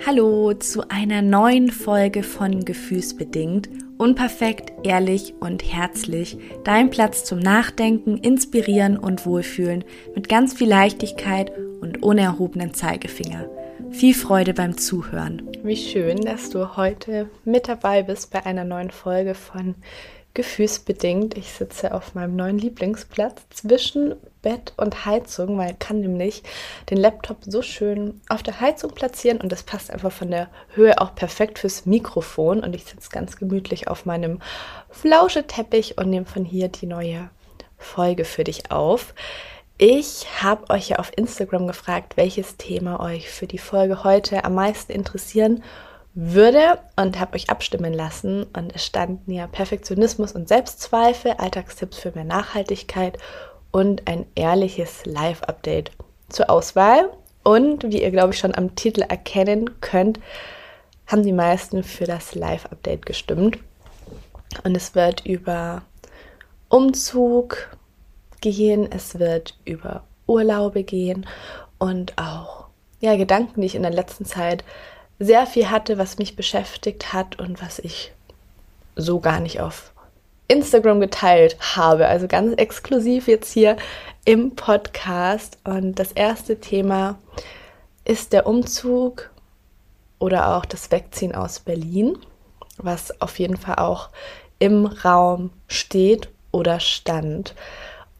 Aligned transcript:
Hallo 0.00 0.52
zu 0.52 0.88
einer 0.90 1.22
neuen 1.22 1.70
Folge 1.70 2.22
von 2.22 2.64
Gefühlsbedingt. 2.64 3.68
Unperfekt, 3.96 4.72
ehrlich 4.84 5.34
und 5.40 5.62
herzlich. 5.62 6.36
Dein 6.64 6.90
Platz 6.90 7.24
zum 7.24 7.38
Nachdenken, 7.38 8.18
Inspirieren 8.18 8.98
und 8.98 9.24
Wohlfühlen 9.24 9.84
mit 10.14 10.28
ganz 10.28 10.52
viel 10.52 10.68
Leichtigkeit 10.68 11.52
und 11.80 12.02
unerhobenen 12.02 12.74
Zeigefinger. 12.74 13.48
Viel 13.90 14.14
Freude 14.14 14.52
beim 14.52 14.76
Zuhören. 14.76 15.48
Wie 15.62 15.76
schön, 15.76 16.20
dass 16.20 16.50
du 16.50 16.76
heute 16.76 17.30
mit 17.44 17.68
dabei 17.68 18.02
bist 18.02 18.30
bei 18.30 18.44
einer 18.44 18.64
neuen 18.64 18.90
Folge 18.90 19.34
von 19.34 19.74
gefühlsbedingt. 20.34 21.38
Ich 21.38 21.50
sitze 21.52 21.94
auf 21.94 22.14
meinem 22.14 22.36
neuen 22.36 22.58
Lieblingsplatz 22.58 23.42
zwischen 23.50 24.16
Bett 24.44 24.74
und 24.76 25.06
Heizung, 25.06 25.58
weil 25.58 25.74
kann 25.74 26.00
nämlich 26.00 26.42
den 26.90 26.98
Laptop 26.98 27.38
so 27.40 27.62
schön 27.62 28.20
auf 28.28 28.42
der 28.42 28.60
Heizung 28.60 28.92
platzieren 28.92 29.40
und 29.40 29.50
das 29.50 29.62
passt 29.62 29.90
einfach 29.90 30.12
von 30.12 30.30
der 30.30 30.48
Höhe 30.74 31.00
auch 31.00 31.14
perfekt 31.14 31.58
fürs 31.58 31.86
Mikrofon 31.86 32.60
und 32.60 32.76
ich 32.76 32.84
sitze 32.84 33.08
ganz 33.10 33.36
gemütlich 33.36 33.88
auf 33.88 34.04
meinem 34.04 34.40
Flauscheteppich 34.90 35.96
und 35.98 36.10
nehme 36.10 36.26
von 36.26 36.44
hier 36.44 36.68
die 36.68 36.86
neue 36.86 37.30
Folge 37.78 38.24
für 38.24 38.44
dich 38.44 38.70
auf. 38.70 39.14
Ich 39.78 40.26
habe 40.42 40.70
euch 40.70 40.90
ja 40.90 40.98
auf 40.98 41.10
Instagram 41.16 41.66
gefragt, 41.66 42.16
welches 42.16 42.58
Thema 42.58 43.00
euch 43.00 43.30
für 43.30 43.46
die 43.46 43.58
Folge 43.58 44.04
heute 44.04 44.44
am 44.44 44.54
meisten 44.54 44.92
interessieren 44.92 45.64
würde 46.14 46.78
und 46.96 47.18
habe 47.18 47.34
euch 47.34 47.50
abstimmen 47.50 47.92
lassen. 47.92 48.44
Und 48.52 48.74
es 48.74 48.84
standen 48.84 49.32
ja 49.32 49.46
Perfektionismus 49.46 50.32
und 50.32 50.48
Selbstzweifel, 50.48 51.32
Alltagstipps 51.38 51.98
für 51.98 52.12
mehr 52.12 52.24
Nachhaltigkeit 52.24 53.18
und 53.74 54.06
ein 54.06 54.24
ehrliches 54.36 55.04
Live-Update 55.04 55.90
zur 56.28 56.48
Auswahl. 56.48 57.10
Und 57.42 57.82
wie 57.82 58.02
ihr, 58.02 58.12
glaube 58.12 58.32
ich, 58.32 58.38
schon 58.38 58.54
am 58.54 58.76
Titel 58.76 59.02
erkennen 59.02 59.80
könnt, 59.80 60.20
haben 61.08 61.24
die 61.24 61.32
meisten 61.32 61.82
für 61.82 62.04
das 62.04 62.36
Live-Update 62.36 63.04
gestimmt. 63.04 63.58
Und 64.62 64.76
es 64.76 64.94
wird 64.94 65.26
über 65.26 65.82
Umzug 66.68 67.76
gehen, 68.40 68.86
es 68.92 69.18
wird 69.18 69.58
über 69.64 70.04
Urlaube 70.28 70.84
gehen 70.84 71.26
und 71.78 72.16
auch 72.16 72.66
ja, 73.00 73.16
Gedanken, 73.16 73.60
die 73.60 73.66
ich 73.66 73.74
in 73.74 73.82
der 73.82 73.90
letzten 73.90 74.24
Zeit 74.24 74.62
sehr 75.18 75.48
viel 75.48 75.68
hatte, 75.68 75.98
was 75.98 76.18
mich 76.18 76.36
beschäftigt 76.36 77.12
hat 77.12 77.40
und 77.40 77.60
was 77.60 77.80
ich 77.80 78.12
so 78.94 79.18
gar 79.18 79.40
nicht 79.40 79.60
auf 79.60 79.93
Instagram 80.48 81.00
geteilt 81.00 81.56
habe. 81.76 82.06
Also 82.06 82.28
ganz 82.28 82.54
exklusiv 82.56 83.28
jetzt 83.28 83.52
hier 83.52 83.76
im 84.24 84.54
Podcast. 84.54 85.58
Und 85.64 85.98
das 85.98 86.12
erste 86.12 86.60
Thema 86.60 87.18
ist 88.04 88.32
der 88.32 88.46
Umzug 88.46 89.30
oder 90.18 90.56
auch 90.56 90.64
das 90.64 90.90
Wegziehen 90.90 91.34
aus 91.34 91.60
Berlin, 91.60 92.18
was 92.78 93.20
auf 93.20 93.38
jeden 93.38 93.56
Fall 93.56 93.76
auch 93.76 94.10
im 94.58 94.86
Raum 94.86 95.50
steht 95.68 96.28
oder 96.52 96.80
stand. 96.80 97.54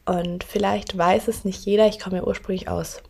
Und 0.07 0.45
vielleicht 0.45 0.97
weiß 0.97 1.29
es 1.29 1.45
nicht 1.45 1.65
jeder. 1.65 1.87
Ich 1.87 1.99
komme 1.99 2.19
ja 2.19 2.25
ursprünglich 2.25 2.69
aus 2.69 3.03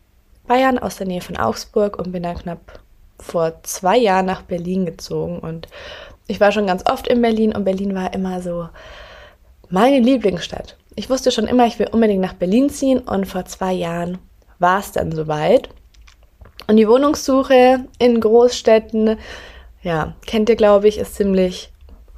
Bayern, 0.47 0.77
aus 0.77 0.97
der 0.97 1.07
Nähe 1.07 1.21
von 1.21 1.37
Augsburg 1.37 1.97
und 1.97 2.11
bin 2.11 2.23
dann 2.23 2.37
knapp 2.37 2.79
vor 3.19 3.63
zwei 3.63 3.97
Jahren 3.97 4.25
nach 4.25 4.43
Berlin 4.43 4.85
gezogen 4.85 5.39
und 5.39 5.67
ich 6.27 6.39
war 6.39 6.51
schon 6.51 6.67
ganz 6.67 6.83
oft 6.89 7.07
in 7.07 7.21
Berlin 7.21 7.55
und 7.55 7.65
Berlin 7.65 7.95
war 7.95 8.13
immer 8.13 8.41
so 8.41 8.67
meine 9.69 9.99
Lieblingsstadt. 9.99 10.77
Ich 10.95 11.09
wusste 11.09 11.31
schon 11.31 11.47
immer, 11.47 11.65
ich 11.65 11.79
will 11.79 11.89
unbedingt 11.91 12.21
nach 12.21 12.33
Berlin 12.33 12.69
ziehen 12.69 12.99
und 12.99 13.25
vor 13.25 13.45
zwei 13.45 13.73
Jahren 13.73 14.17
war 14.59 14.79
es 14.79 14.91
dann 14.91 15.11
soweit. 15.11 15.69
Und 16.67 16.77
die 16.77 16.87
Wohnungssuche 16.87 17.85
in 17.99 18.21
Großstädten, 18.21 19.17
ja, 19.81 20.15
kennt 20.25 20.49
ihr, 20.49 20.55
glaube 20.55 20.87
ich, 20.87 20.97
ist 20.97 21.15
ziemlich 21.15 21.71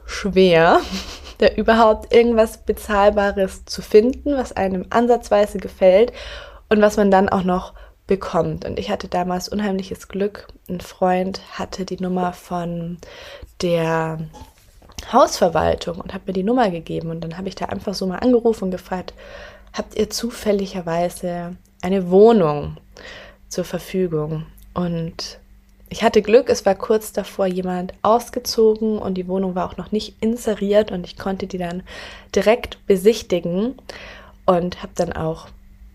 schwer, 0.06 0.80
da 1.40 1.48
überhaupt 1.50 2.14
irgendwas 2.14 2.60
Bezahlbares 2.60 3.66
zu 3.66 3.82
finden, 3.82 4.36
was 4.36 4.54
einem 4.54 4.86
ansatzweise 4.90 5.58
gefällt 5.58 6.14
und 6.70 6.82
was 6.82 6.98
man 6.98 7.12
dann 7.12 7.30
auch 7.30 7.44
noch 7.44 7.74
bekommt. 8.08 8.66
Und 8.66 8.80
ich 8.80 8.90
hatte 8.90 9.08
damals 9.08 9.50
unheimliches 9.50 10.08
Glück. 10.08 10.48
Ein 10.70 10.82
Freund 10.82 11.42
hatte 11.52 11.86
die 11.86 12.02
Nummer 12.02 12.34
von 12.34 12.98
der 13.62 14.20
Hausverwaltung 15.12 16.00
und 16.00 16.14
hat 16.14 16.28
mir 16.28 16.34
die 16.34 16.44
Nummer 16.44 16.70
gegeben. 16.70 17.10
Und 17.10 17.22
dann 17.22 17.38
habe 17.38 17.48
ich 17.48 17.56
da 17.56 17.66
einfach 17.66 17.94
so 17.94 18.08
mal 18.08 18.20
angerufen 18.20 18.66
und 18.66 18.72
gefragt, 18.72 19.14
habt 19.74 19.96
ihr 19.96 20.10
zufälligerweise 20.10 21.56
eine 21.82 22.10
Wohnung 22.10 22.78
zur 23.48 23.64
Verfügung? 23.64 24.46
Und 24.74 25.40
ich 25.90 26.04
hatte 26.04 26.22
Glück, 26.22 26.50
es 26.50 26.66
war 26.66 26.76
kurz 26.76 27.14
davor 27.14 27.48
jemand 27.48 27.94
ausgezogen 28.02 28.98
und 29.00 29.14
die 29.16 29.28
Wohnung 29.28 29.56
war 29.56 29.70
auch 29.70 29.78
noch 29.78 29.92
nicht 29.92 30.16
inseriert 30.20 30.92
und 30.92 31.06
ich 31.06 31.18
konnte 31.18 31.48
die 31.48 31.58
dann 31.58 31.84
direkt 32.36 32.86
besichtigen 32.88 33.76
und 34.46 34.84
habe 34.84 34.92
dann 34.96 35.14
auch 35.14 35.48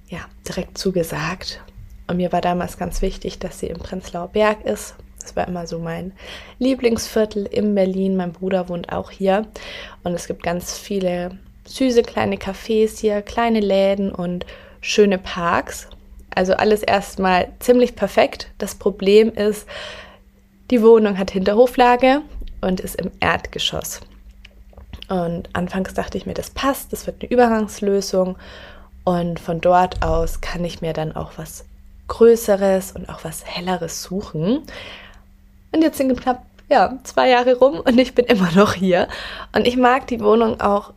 ja, 0.08 0.20
direkt 0.48 0.78
zugesagt 0.78 1.60
und 2.06 2.16
mir 2.16 2.32
war 2.32 2.40
damals 2.40 2.78
ganz 2.78 3.02
wichtig, 3.02 3.38
dass 3.38 3.58
sie 3.58 3.66
im 3.66 3.78
Prenzlauer 3.78 4.28
Berg 4.28 4.64
ist. 4.64 4.94
Das 5.22 5.36
war 5.36 5.48
immer 5.48 5.66
so 5.66 5.78
mein 5.78 6.12
Lieblingsviertel 6.58 7.46
in 7.46 7.74
Berlin. 7.74 8.16
Mein 8.16 8.32
Bruder 8.32 8.68
wohnt 8.68 8.92
auch 8.92 9.10
hier. 9.10 9.46
Und 10.04 10.14
es 10.14 10.26
gibt 10.26 10.42
ganz 10.42 10.78
viele 10.78 11.38
süße 11.66 12.02
kleine 12.02 12.36
Cafés 12.36 13.00
hier, 13.00 13.22
kleine 13.22 13.60
Läden 13.60 14.12
und 14.12 14.46
schöne 14.80 15.18
Parks. 15.18 15.88
Also 16.34 16.54
alles 16.54 16.82
erstmal 16.82 17.48
ziemlich 17.60 17.94
perfekt. 17.94 18.48
Das 18.58 18.74
Problem 18.74 19.32
ist, 19.32 19.66
die 20.70 20.82
Wohnung 20.82 21.18
hat 21.18 21.30
Hinterhoflage 21.30 22.22
und 22.60 22.80
ist 22.80 22.96
im 22.96 23.10
Erdgeschoss. 23.20 24.00
Und 25.08 25.50
anfangs 25.52 25.92
dachte 25.94 26.16
ich 26.16 26.26
mir, 26.26 26.34
das 26.34 26.50
passt, 26.50 26.92
das 26.92 27.06
wird 27.06 27.20
eine 27.20 27.30
Übergangslösung. 27.30 28.38
Und 29.04 29.40
von 29.40 29.60
dort 29.60 30.02
aus 30.02 30.40
kann 30.40 30.64
ich 30.64 30.80
mir 30.80 30.92
dann 30.92 31.14
auch 31.14 31.32
was 31.36 31.66
Größeres 32.08 32.92
und 32.92 33.08
auch 33.08 33.24
was 33.24 33.44
Helleres 33.44 34.02
suchen. 34.02 34.62
Und 35.72 35.82
jetzt 35.82 35.98
sind 35.98 36.20
knapp 36.20 36.44
ja, 36.68 36.98
zwei 37.02 37.28
Jahre 37.28 37.56
rum 37.56 37.80
und 37.80 37.98
ich 37.98 38.14
bin 38.14 38.24
immer 38.26 38.50
noch 38.52 38.74
hier. 38.74 39.08
Und 39.54 39.66
ich 39.66 39.76
mag 39.76 40.06
die 40.06 40.20
Wohnung 40.20 40.60
auch 40.60 40.92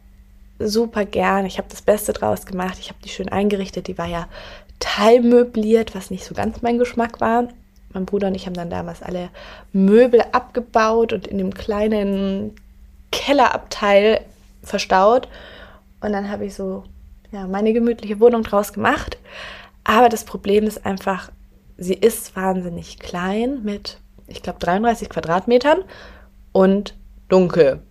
super 0.57 1.03
gern. 1.03 1.45
Ich 1.45 1.57
habe 1.57 1.67
das 1.69 1.81
Beste 1.81 2.13
draus 2.13 2.45
gemacht. 2.45 2.77
Ich 2.79 2.89
habe 2.89 2.99
die 3.03 3.09
schön 3.09 3.29
eingerichtet. 3.29 3.87
Die 3.87 3.97
war 3.97 4.05
ja 4.05 4.27
teilmöbliert, 4.79 5.95
was 5.95 6.11
nicht 6.11 6.23
so 6.23 6.33
ganz 6.33 6.61
mein 6.61 6.77
Geschmack 6.77 7.19
war. 7.19 7.49
Mein 7.93 8.05
Bruder 8.05 8.27
und 8.27 8.35
ich 8.35 8.45
haben 8.45 8.53
dann 8.53 8.69
damals 8.69 9.01
alle 9.01 9.29
Möbel 9.73 10.21
abgebaut 10.31 11.13
und 11.13 11.27
in 11.27 11.37
dem 11.37 11.53
kleinen 11.53 12.55
Kellerabteil 13.11 14.21
verstaut. 14.63 15.27
Und 16.01 16.13
dann 16.13 16.29
habe 16.29 16.45
ich 16.45 16.55
so 16.55 16.83
ja, 17.31 17.47
meine 17.47 17.73
gemütliche 17.73 18.19
Wohnung 18.19 18.43
draus 18.43 18.73
gemacht. 18.73 19.17
Aber 19.83 20.09
das 20.09 20.23
Problem 20.23 20.65
ist 20.65 20.85
einfach, 20.85 21.31
sie 21.77 21.93
ist 21.93 22.35
wahnsinnig 22.35 22.99
klein 22.99 23.63
mit, 23.63 23.99
ich 24.27 24.41
glaube, 24.41 24.59
33 24.59 25.09
Quadratmetern 25.09 25.79
und 26.51 26.95
dunkel. 27.29 27.81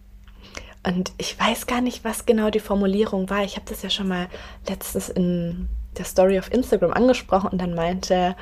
Und 0.86 1.12
ich 1.16 1.38
weiß 1.38 1.66
gar 1.66 1.80
nicht, 1.80 2.04
was 2.04 2.26
genau 2.26 2.50
die 2.50 2.60
Formulierung 2.60 3.30
war. 3.30 3.42
Ich 3.42 3.56
habe 3.56 3.66
das 3.68 3.82
ja 3.82 3.90
schon 3.90 4.08
mal 4.08 4.28
letztens 4.68 5.08
in 5.08 5.68
der 5.96 6.04
Story 6.04 6.38
auf 6.38 6.52
Instagram 6.52 6.92
angesprochen 6.92 7.50
und 7.50 7.60
dann 7.60 7.74
meinte 7.74 8.36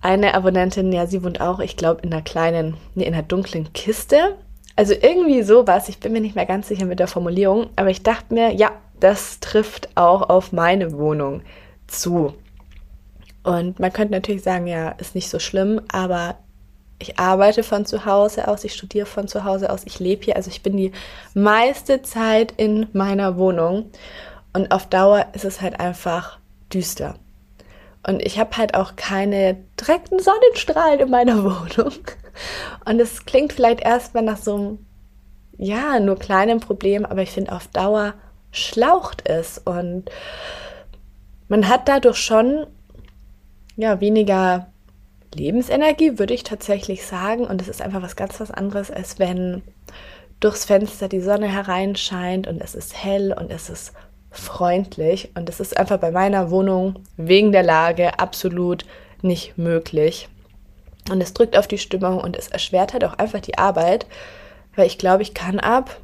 eine 0.00 0.34
Abonnentin, 0.34 0.92
ja, 0.92 1.06
sie 1.06 1.22
wohnt 1.22 1.40
auch, 1.40 1.60
ich 1.60 1.76
glaube, 1.76 2.02
in 2.02 2.12
einer 2.12 2.22
kleinen, 2.22 2.76
nee, 2.94 3.04
in 3.04 3.14
einer 3.14 3.22
dunklen 3.22 3.72
Kiste. 3.72 4.36
Also 4.74 4.92
irgendwie 4.92 5.42
sowas. 5.42 5.88
Ich 5.88 6.00
bin 6.00 6.12
mir 6.12 6.20
nicht 6.20 6.36
mehr 6.36 6.46
ganz 6.46 6.68
sicher 6.68 6.84
mit 6.84 6.98
der 6.98 7.08
Formulierung, 7.08 7.68
aber 7.76 7.90
ich 7.90 8.02
dachte 8.02 8.34
mir, 8.34 8.52
ja, 8.52 8.72
das 9.00 9.40
trifft 9.40 9.88
auch 9.96 10.28
auf 10.28 10.52
meine 10.52 10.92
Wohnung 10.92 11.42
zu. 11.86 12.34
Und 13.42 13.78
man 13.78 13.92
könnte 13.92 14.12
natürlich 14.12 14.42
sagen, 14.42 14.66
ja, 14.66 14.90
ist 14.90 15.14
nicht 15.14 15.30
so 15.30 15.38
schlimm, 15.38 15.80
aber 15.88 16.36
ich 16.98 17.18
arbeite 17.18 17.62
von 17.62 17.84
zu 17.84 18.04
Hause 18.04 18.48
aus, 18.48 18.64
ich 18.64 18.74
studiere 18.74 19.06
von 19.06 19.28
zu 19.28 19.44
Hause 19.44 19.70
aus, 19.70 19.82
ich 19.84 19.98
lebe 19.98 20.24
hier, 20.24 20.36
also 20.36 20.50
ich 20.50 20.62
bin 20.62 20.76
die 20.76 20.92
meiste 21.34 22.02
Zeit 22.02 22.52
in 22.56 22.88
meiner 22.92 23.36
Wohnung 23.36 23.90
und 24.52 24.70
auf 24.70 24.86
Dauer 24.86 25.26
ist 25.34 25.44
es 25.44 25.60
halt 25.60 25.78
einfach 25.80 26.38
düster. 26.72 27.16
Und 28.06 28.24
ich 28.24 28.38
habe 28.38 28.56
halt 28.56 28.74
auch 28.74 28.96
keine 28.96 29.56
direkten 29.80 30.20
Sonnenstrahlen 30.20 31.00
in 31.00 31.10
meiner 31.10 31.44
Wohnung. 31.44 31.92
Und 32.84 33.00
es 33.00 33.26
klingt 33.26 33.52
vielleicht 33.52 33.80
erstmal 33.80 34.22
nach 34.22 34.38
so 34.38 34.54
einem, 34.54 34.86
ja, 35.58 35.98
nur 36.00 36.18
kleinen 36.18 36.60
Problem, 36.60 37.04
aber 37.04 37.22
ich 37.22 37.30
finde 37.30 37.52
auf 37.52 37.66
Dauer 37.68 38.14
schlaucht 38.52 39.28
es 39.28 39.58
und 39.58 40.04
man 41.48 41.68
hat 41.68 41.88
dadurch 41.88 42.16
schon 42.16 42.66
ja, 43.76 44.00
weniger 44.00 44.68
Lebensenergie, 45.34 46.18
würde 46.18 46.34
ich 46.34 46.44
tatsächlich 46.44 47.06
sagen. 47.06 47.44
Und 47.44 47.60
es 47.60 47.68
ist 47.68 47.82
einfach 47.82 48.02
was 48.02 48.16
ganz 48.16 48.40
was 48.40 48.50
anderes, 48.50 48.90
als 48.90 49.18
wenn 49.18 49.62
durchs 50.40 50.64
Fenster 50.64 51.08
die 51.08 51.20
Sonne 51.20 51.48
hereinscheint 51.48 52.46
und 52.46 52.60
es 52.60 52.74
ist 52.74 53.02
hell 53.02 53.34
und 53.38 53.50
es 53.50 53.70
ist 53.70 53.92
freundlich. 54.30 55.30
Und 55.34 55.48
es 55.48 55.60
ist 55.60 55.76
einfach 55.76 55.98
bei 55.98 56.10
meiner 56.10 56.50
Wohnung 56.50 57.00
wegen 57.16 57.52
der 57.52 57.62
Lage 57.62 58.18
absolut 58.18 58.84
nicht 59.22 59.58
möglich. 59.58 60.28
Und 61.10 61.20
es 61.20 61.32
drückt 61.32 61.56
auf 61.56 61.68
die 61.68 61.78
Stimmung 61.78 62.20
und 62.20 62.36
es 62.36 62.48
erschwert 62.48 62.92
halt 62.92 63.04
auch 63.04 63.14
einfach 63.14 63.40
die 63.40 63.58
Arbeit, 63.58 64.06
weil 64.74 64.86
ich 64.86 64.98
glaube, 64.98 65.22
ich 65.22 65.34
kann 65.34 65.60
ab 65.60 65.96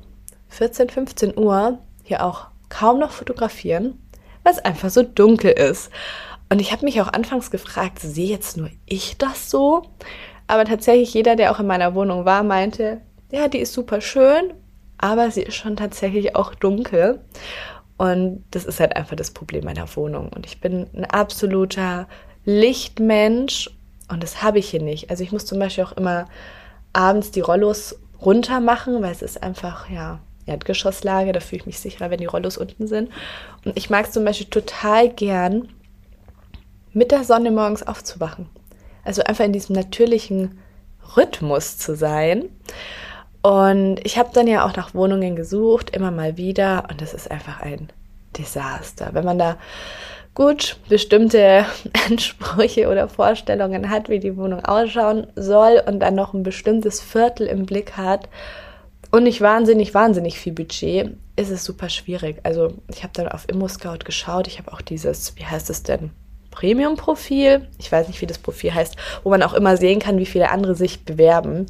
14, 0.49 0.89
15 0.91 1.39
Uhr 1.39 1.79
hier 2.05 2.25
auch 2.25 2.47
kaum 2.69 2.99
noch 2.99 3.11
fotografieren, 3.11 3.99
weil 4.43 4.53
es 4.53 4.65
einfach 4.65 4.91
so 4.91 5.03
dunkel 5.03 5.51
ist. 5.51 5.91
Und 6.53 6.61
ich 6.61 6.71
habe 6.71 6.85
mich 6.85 7.01
auch 7.01 7.11
anfangs 7.11 7.51
gefragt, 7.51 7.99
sehe 7.99 8.29
jetzt 8.29 8.59
nur 8.59 8.69
ich 8.85 9.17
das 9.17 9.49
so? 9.49 9.85
Aber 10.47 10.67
tatsächlich 10.67 11.15
jeder, 11.15 11.35
der 11.35 11.51
auch 11.51 11.61
in 11.61 11.67
meiner 11.67 11.95
Wohnung 11.95 12.27
war, 12.27 12.43
meinte, 12.43 13.01
ja, 13.31 13.49
die 13.49 13.57
ist 13.57 13.73
super 13.73 14.03
schön, 14.03 14.53
aber 14.99 15.31
sie 15.31 15.45
ist 15.45 15.55
schon 15.55 15.77
tatsächlich 15.77 16.37
auch 16.37 16.55
dunkel. 16.55 17.21
Und 17.97 18.45
das 18.51 18.67
ist 18.67 18.81
halt 18.81 18.97
einfach 18.97 19.17
das 19.17 19.31
Problem 19.31 19.65
meiner 19.65 19.97
Wohnung. 19.97 20.29
Und 20.29 20.45
ich 20.45 20.61
bin 20.61 20.91
ein 20.95 21.07
absoluter 21.07 22.07
Lichtmensch 22.45 23.71
und 24.11 24.23
das 24.23 24.43
habe 24.43 24.59
ich 24.59 24.69
hier 24.69 24.83
nicht. 24.83 25.09
Also 25.09 25.25
ich 25.25 25.33
muss 25.33 25.47
zum 25.47 25.59
Beispiel 25.59 25.85
auch 25.85 25.93
immer 25.93 26.27
abends 26.93 27.31
die 27.31 27.41
Rollos 27.41 27.99
runter 28.21 28.61
machen, 28.61 29.01
weil 29.01 29.13
es 29.13 29.23
ist 29.23 29.43
einfach, 29.43 29.89
ja, 29.89 30.19
Erdgeschosslage, 30.45 31.33
da 31.33 31.41
fühle 31.41 31.61
ich 31.61 31.67
mich 31.67 31.79
sicherer, 31.79 32.11
wenn 32.11 32.19
die 32.19 32.27
Rollos 32.27 32.59
unten 32.59 32.89
sind. 32.89 33.09
Und 33.65 33.75
ich 33.75 33.89
mag 33.89 34.05
es 34.05 34.13
zum 34.13 34.27
Beispiel 34.27 34.49
total 34.49 35.09
gern, 35.09 35.71
mit 36.93 37.11
der 37.11 37.25
Sonne 37.25 37.50
morgens 37.50 37.83
aufzuwachen. 37.83 38.49
Also 39.05 39.23
einfach 39.23 39.44
in 39.44 39.53
diesem 39.53 39.75
natürlichen 39.75 40.59
Rhythmus 41.17 41.79
zu 41.79 41.97
sein. 41.97 42.49
Und 43.43 43.99
ich 44.05 44.19
habe 44.19 44.31
dann 44.33 44.47
ja 44.47 44.65
auch 44.65 44.77
nach 44.77 44.94
Wohnungen 44.94 45.35
gesucht, 45.35 45.91
immer 45.91 46.11
mal 46.11 46.37
wieder. 46.37 46.85
Und 46.91 47.00
das 47.00 47.12
ist 47.12 47.31
einfach 47.31 47.61
ein 47.61 47.89
Desaster. 48.39 49.11
Wenn 49.12 49.25
man 49.25 49.39
da 49.39 49.56
gut 50.35 50.77
bestimmte 50.89 51.67
Ansprüche 52.09 52.89
oder 52.89 53.09
Vorstellungen 53.09 53.91
hat, 53.91 54.09
wie 54.09 54.21
die 54.21 54.37
Wohnung 54.37 54.65
ausschauen 54.65 55.27
soll 55.37 55.83
und 55.87 56.00
dann 56.00 56.15
noch 56.15 56.35
ein 56.35 56.43
bestimmtes 56.43 57.00
Viertel 57.00 57.47
im 57.47 57.67
Blick 57.67 57.97
hat 57.97 58.29
und 59.11 59.25
nicht 59.25 59.41
wahnsinnig, 59.41 59.93
wahnsinnig 59.93 60.39
viel 60.39 60.53
Budget, 60.53 61.17
ist 61.37 61.50
es 61.50 61.65
super 61.65 61.89
schwierig. 61.89 62.41
Also 62.44 62.75
ich 62.89 63.03
habe 63.03 63.12
dann 63.15 63.29
auf 63.29 63.49
ImmoScout 63.49 64.05
geschaut. 64.05 64.47
Ich 64.47 64.59
habe 64.59 64.73
auch 64.73 64.81
dieses, 64.81 65.37
wie 65.37 65.44
heißt 65.44 65.69
es 65.69 65.83
denn? 65.83 66.12
Premium-Profil. 66.53 67.67
Ich 67.79 67.91
weiß 67.91 68.07
nicht, 68.07 68.21
wie 68.21 68.27
das 68.27 68.39
Profil 68.39 68.73
heißt, 68.73 68.97
wo 69.25 69.31
man 69.31 69.43
auch 69.43 69.55
immer 69.55 69.77
sehen 69.77 69.99
kann, 69.99 70.19
wie 70.19 70.27
viele 70.27 70.51
andere 70.51 70.77
sich 70.77 71.05
bewerben. 71.05 71.67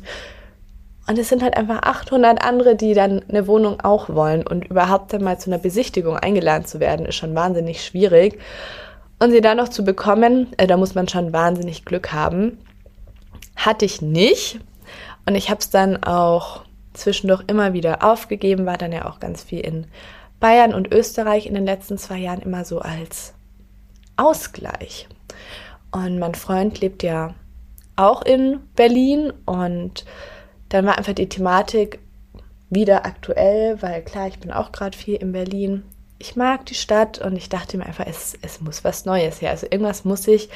Und 1.08 1.18
es 1.18 1.28
sind 1.28 1.42
halt 1.42 1.56
einfach 1.56 1.82
800 1.82 2.44
andere, 2.44 2.76
die 2.76 2.94
dann 2.94 3.22
eine 3.28 3.46
Wohnung 3.46 3.80
auch 3.80 4.10
wollen. 4.10 4.46
Und 4.46 4.66
überhaupt 4.66 5.12
dann 5.12 5.24
mal 5.24 5.38
zu 5.38 5.50
einer 5.50 5.58
Besichtigung 5.58 6.16
eingeladen 6.16 6.66
zu 6.66 6.78
werden, 6.78 7.06
ist 7.06 7.16
schon 7.16 7.34
wahnsinnig 7.34 7.84
schwierig. 7.84 8.38
Und 9.18 9.30
sie 9.30 9.40
dann 9.40 9.56
noch 9.56 9.68
zu 9.68 9.84
bekommen, 9.84 10.48
äh, 10.58 10.66
da 10.66 10.76
muss 10.76 10.94
man 10.94 11.08
schon 11.08 11.32
wahnsinnig 11.32 11.84
Glück 11.84 12.12
haben. 12.12 12.58
Hatte 13.56 13.84
ich 13.84 14.02
nicht. 14.02 14.60
Und 15.26 15.34
ich 15.34 15.50
habe 15.50 15.60
es 15.60 15.70
dann 15.70 16.02
auch 16.02 16.62
zwischendurch 16.92 17.44
immer 17.46 17.72
wieder 17.72 18.04
aufgegeben, 18.04 18.66
war 18.66 18.76
dann 18.76 18.92
ja 18.92 19.06
auch 19.08 19.18
ganz 19.18 19.42
viel 19.42 19.60
in 19.60 19.86
Bayern 20.40 20.74
und 20.74 20.92
Österreich 20.92 21.46
in 21.46 21.54
den 21.54 21.64
letzten 21.64 21.98
zwei 21.98 22.18
Jahren 22.18 22.40
immer 22.40 22.64
so 22.64 22.80
als 22.80 23.32
Ausgleich. 24.16 25.08
Und 25.90 26.18
mein 26.18 26.34
Freund 26.34 26.80
lebt 26.80 27.02
ja 27.02 27.34
auch 27.96 28.22
in 28.22 28.60
Berlin 28.74 29.32
und 29.44 30.04
dann 30.70 30.86
war 30.86 30.96
einfach 30.96 31.12
die 31.12 31.28
Thematik 31.28 31.98
wieder 32.70 33.04
aktuell, 33.04 33.82
weil 33.82 34.02
klar, 34.02 34.28
ich 34.28 34.38
bin 34.38 34.50
auch 34.50 34.72
gerade 34.72 34.96
viel 34.96 35.16
in 35.16 35.32
Berlin. 35.32 35.82
Ich 36.18 36.36
mag 36.36 36.64
die 36.66 36.74
Stadt 36.74 37.18
und 37.18 37.36
ich 37.36 37.48
dachte 37.50 37.76
mir 37.76 37.84
einfach, 37.84 38.06
es, 38.06 38.34
es 38.40 38.60
muss 38.60 38.82
was 38.84 39.04
Neues 39.04 39.42
her. 39.42 39.50
Also 39.50 39.66
irgendwas 39.70 40.04
muss 40.04 40.22
sich 40.22 40.48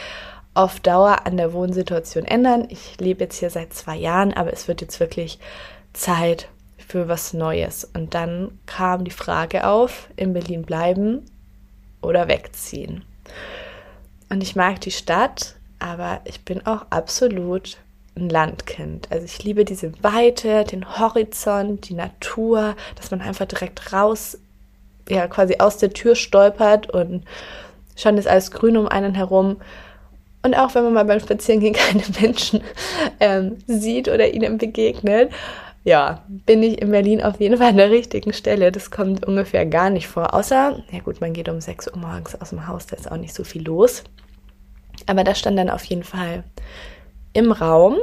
auf 0.55 0.81
Dauer 0.81 1.27
an 1.27 1.37
der 1.37 1.53
Wohnsituation 1.53 2.25
ändern. 2.25 2.67
Ich 2.71 2.99
lebe 2.99 3.25
jetzt 3.25 3.39
hier 3.39 3.51
seit 3.51 3.75
zwei 3.75 3.97
Jahren, 3.97 4.33
aber 4.33 4.53
es 4.53 4.69
wird 4.69 4.81
jetzt 4.81 4.99
wirklich 5.01 5.39
Zeit 5.93 6.49
für 6.79 7.09
was 7.09 7.35
Neues. 7.35 7.85
Und 7.85 8.15
dann 8.15 8.59
kam 8.65 9.05
die 9.05 9.11
Frage 9.11 9.67
auf, 9.67 10.09
in 10.17 10.33
Berlin 10.33 10.63
bleiben 10.63 11.27
oder 12.01 12.29
wegziehen. 12.29 13.05
Und 14.29 14.43
ich 14.43 14.57
mag 14.57 14.81
die 14.81 14.91
Stadt, 14.91 15.55
aber 15.79 16.21
ich 16.25 16.45
bin 16.45 16.67
auch 16.67 16.87
absolut 16.91 17.79
ein 18.17 18.29
Landkind. 18.29 19.09
Also 19.11 19.25
ich 19.25 19.43
liebe 19.45 19.65
diese 19.65 19.93
Weite, 20.03 20.65
den 20.65 20.99
Horizont, 20.99 21.89
die 21.89 21.95
Natur, 21.95 22.75
dass 22.97 23.11
man 23.11 23.21
einfach 23.21 23.47
direkt 23.47 23.93
raus, 23.93 24.39
ja, 25.09 25.29
quasi 25.29 25.57
aus 25.59 25.79
der 25.79 25.93
Tür 25.93 26.17
stolpert 26.17 26.91
und 26.91 27.25
schon 27.95 28.19
ist 28.19 28.27
alles 28.27 28.51
grün 28.51 28.77
um 28.77 28.89
einen 28.89 29.15
herum. 29.15 29.57
Und 30.43 30.55
auch 30.55 30.75
wenn 30.75 30.85
man 30.85 30.95
mal 30.95 31.05
beim 31.05 31.21
Spazierengehen 31.21 31.75
keine 31.75 32.03
Menschen 32.21 32.63
ähm, 33.21 33.59
sieht 33.67 34.09
oder 34.09 34.29
ihnen 34.33 34.59
begegnet, 34.59 35.33
ja, 35.87 36.25
bin 36.27 36.65
ich 36.65 36.83
in 36.83 36.91
Berlin 36.91 37.23
auf 37.23 37.39
jeden 37.39 37.59
Fall 37.59 37.69
an 37.69 37.77
der 37.77 37.93
richtigen 37.93 38.33
Stelle. 38.33 38.73
Das 38.73 38.91
kommt 38.91 39.25
ungefähr 39.25 39.65
gar 39.65 39.89
nicht 39.89 40.09
vor. 40.09 40.35
Außer, 40.35 40.83
ja 40.91 40.99
gut, 40.99 41.21
man 41.21 41.33
geht 41.33 41.49
um 41.49 41.61
6 41.61 41.93
Uhr 41.93 41.97
morgens 41.97 42.39
aus 42.41 42.51
dem 42.51 42.67
Haus, 42.67 42.87
da 42.87 42.97
ist 42.97 43.09
auch 43.09 43.17
nicht 43.17 43.33
so 43.33 43.45
viel 43.45 43.63
los. 43.63 44.03
Aber 45.07 45.23
das 45.23 45.39
stand 45.39 45.57
dann 45.57 45.71
auf 45.71 45.85
jeden 45.85 46.03
Fall 46.03 46.43
im 47.35 47.53
Raum, 47.53 47.99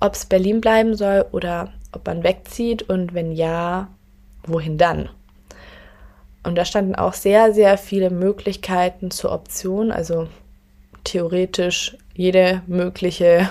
ob 0.00 0.14
es 0.14 0.24
Berlin 0.24 0.62
bleiben 0.62 0.94
soll 0.94 1.26
oder 1.30 1.74
ob 1.92 2.06
man 2.06 2.22
wegzieht 2.22 2.88
und 2.88 3.12
wenn 3.12 3.32
ja, 3.32 3.88
wohin 4.44 4.78
dann? 4.78 5.10
Und 6.42 6.54
da 6.54 6.64
standen 6.64 6.94
auch 6.94 7.12
sehr, 7.12 7.52
sehr 7.52 7.76
viele 7.76 8.08
Möglichkeiten 8.08 9.10
zur 9.10 9.32
Option, 9.32 9.92
also 9.92 10.26
theoretisch 11.04 11.98
jede 12.14 12.62
mögliche 12.66 13.46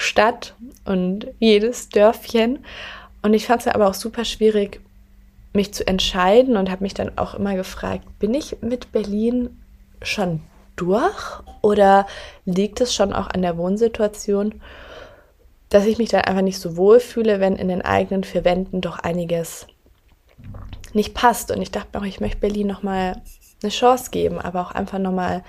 Stadt 0.00 0.54
und 0.84 1.28
jedes 1.38 1.88
Dörfchen. 1.90 2.64
Und 3.22 3.34
ich 3.34 3.46
fand 3.46 3.62
es 3.62 3.68
aber 3.68 3.88
auch 3.88 3.94
super 3.94 4.24
schwierig, 4.24 4.80
mich 5.52 5.74
zu 5.74 5.86
entscheiden 5.86 6.56
und 6.56 6.70
habe 6.70 6.82
mich 6.82 6.94
dann 6.94 7.18
auch 7.18 7.34
immer 7.34 7.54
gefragt, 7.54 8.06
bin 8.18 8.34
ich 8.34 8.56
mit 8.62 8.92
Berlin 8.92 9.60
schon 10.02 10.40
durch 10.76 11.42
oder 11.60 12.06
liegt 12.44 12.80
es 12.80 12.94
schon 12.94 13.12
auch 13.12 13.28
an 13.28 13.42
der 13.42 13.58
Wohnsituation, 13.58 14.60
dass 15.68 15.84
ich 15.84 15.98
mich 15.98 16.08
dann 16.08 16.22
einfach 16.22 16.42
nicht 16.42 16.58
so 16.58 16.76
wohl 16.76 17.00
fühle, 17.00 17.40
wenn 17.40 17.56
in 17.56 17.68
den 17.68 17.82
eigenen 17.82 18.24
vier 18.24 18.44
Wänden 18.44 18.80
doch 18.80 19.00
einiges 19.00 19.66
nicht 20.94 21.14
passt. 21.14 21.50
Und 21.50 21.60
ich 21.60 21.70
dachte 21.70 21.88
mir 21.92 22.02
auch, 22.02 22.08
ich 22.08 22.20
möchte 22.20 22.38
Berlin 22.38 22.68
nochmal 22.68 23.20
eine 23.62 23.70
Chance 23.70 24.10
geben, 24.10 24.40
aber 24.40 24.62
auch 24.62 24.72
einfach 24.72 24.98
nochmal 24.98 25.44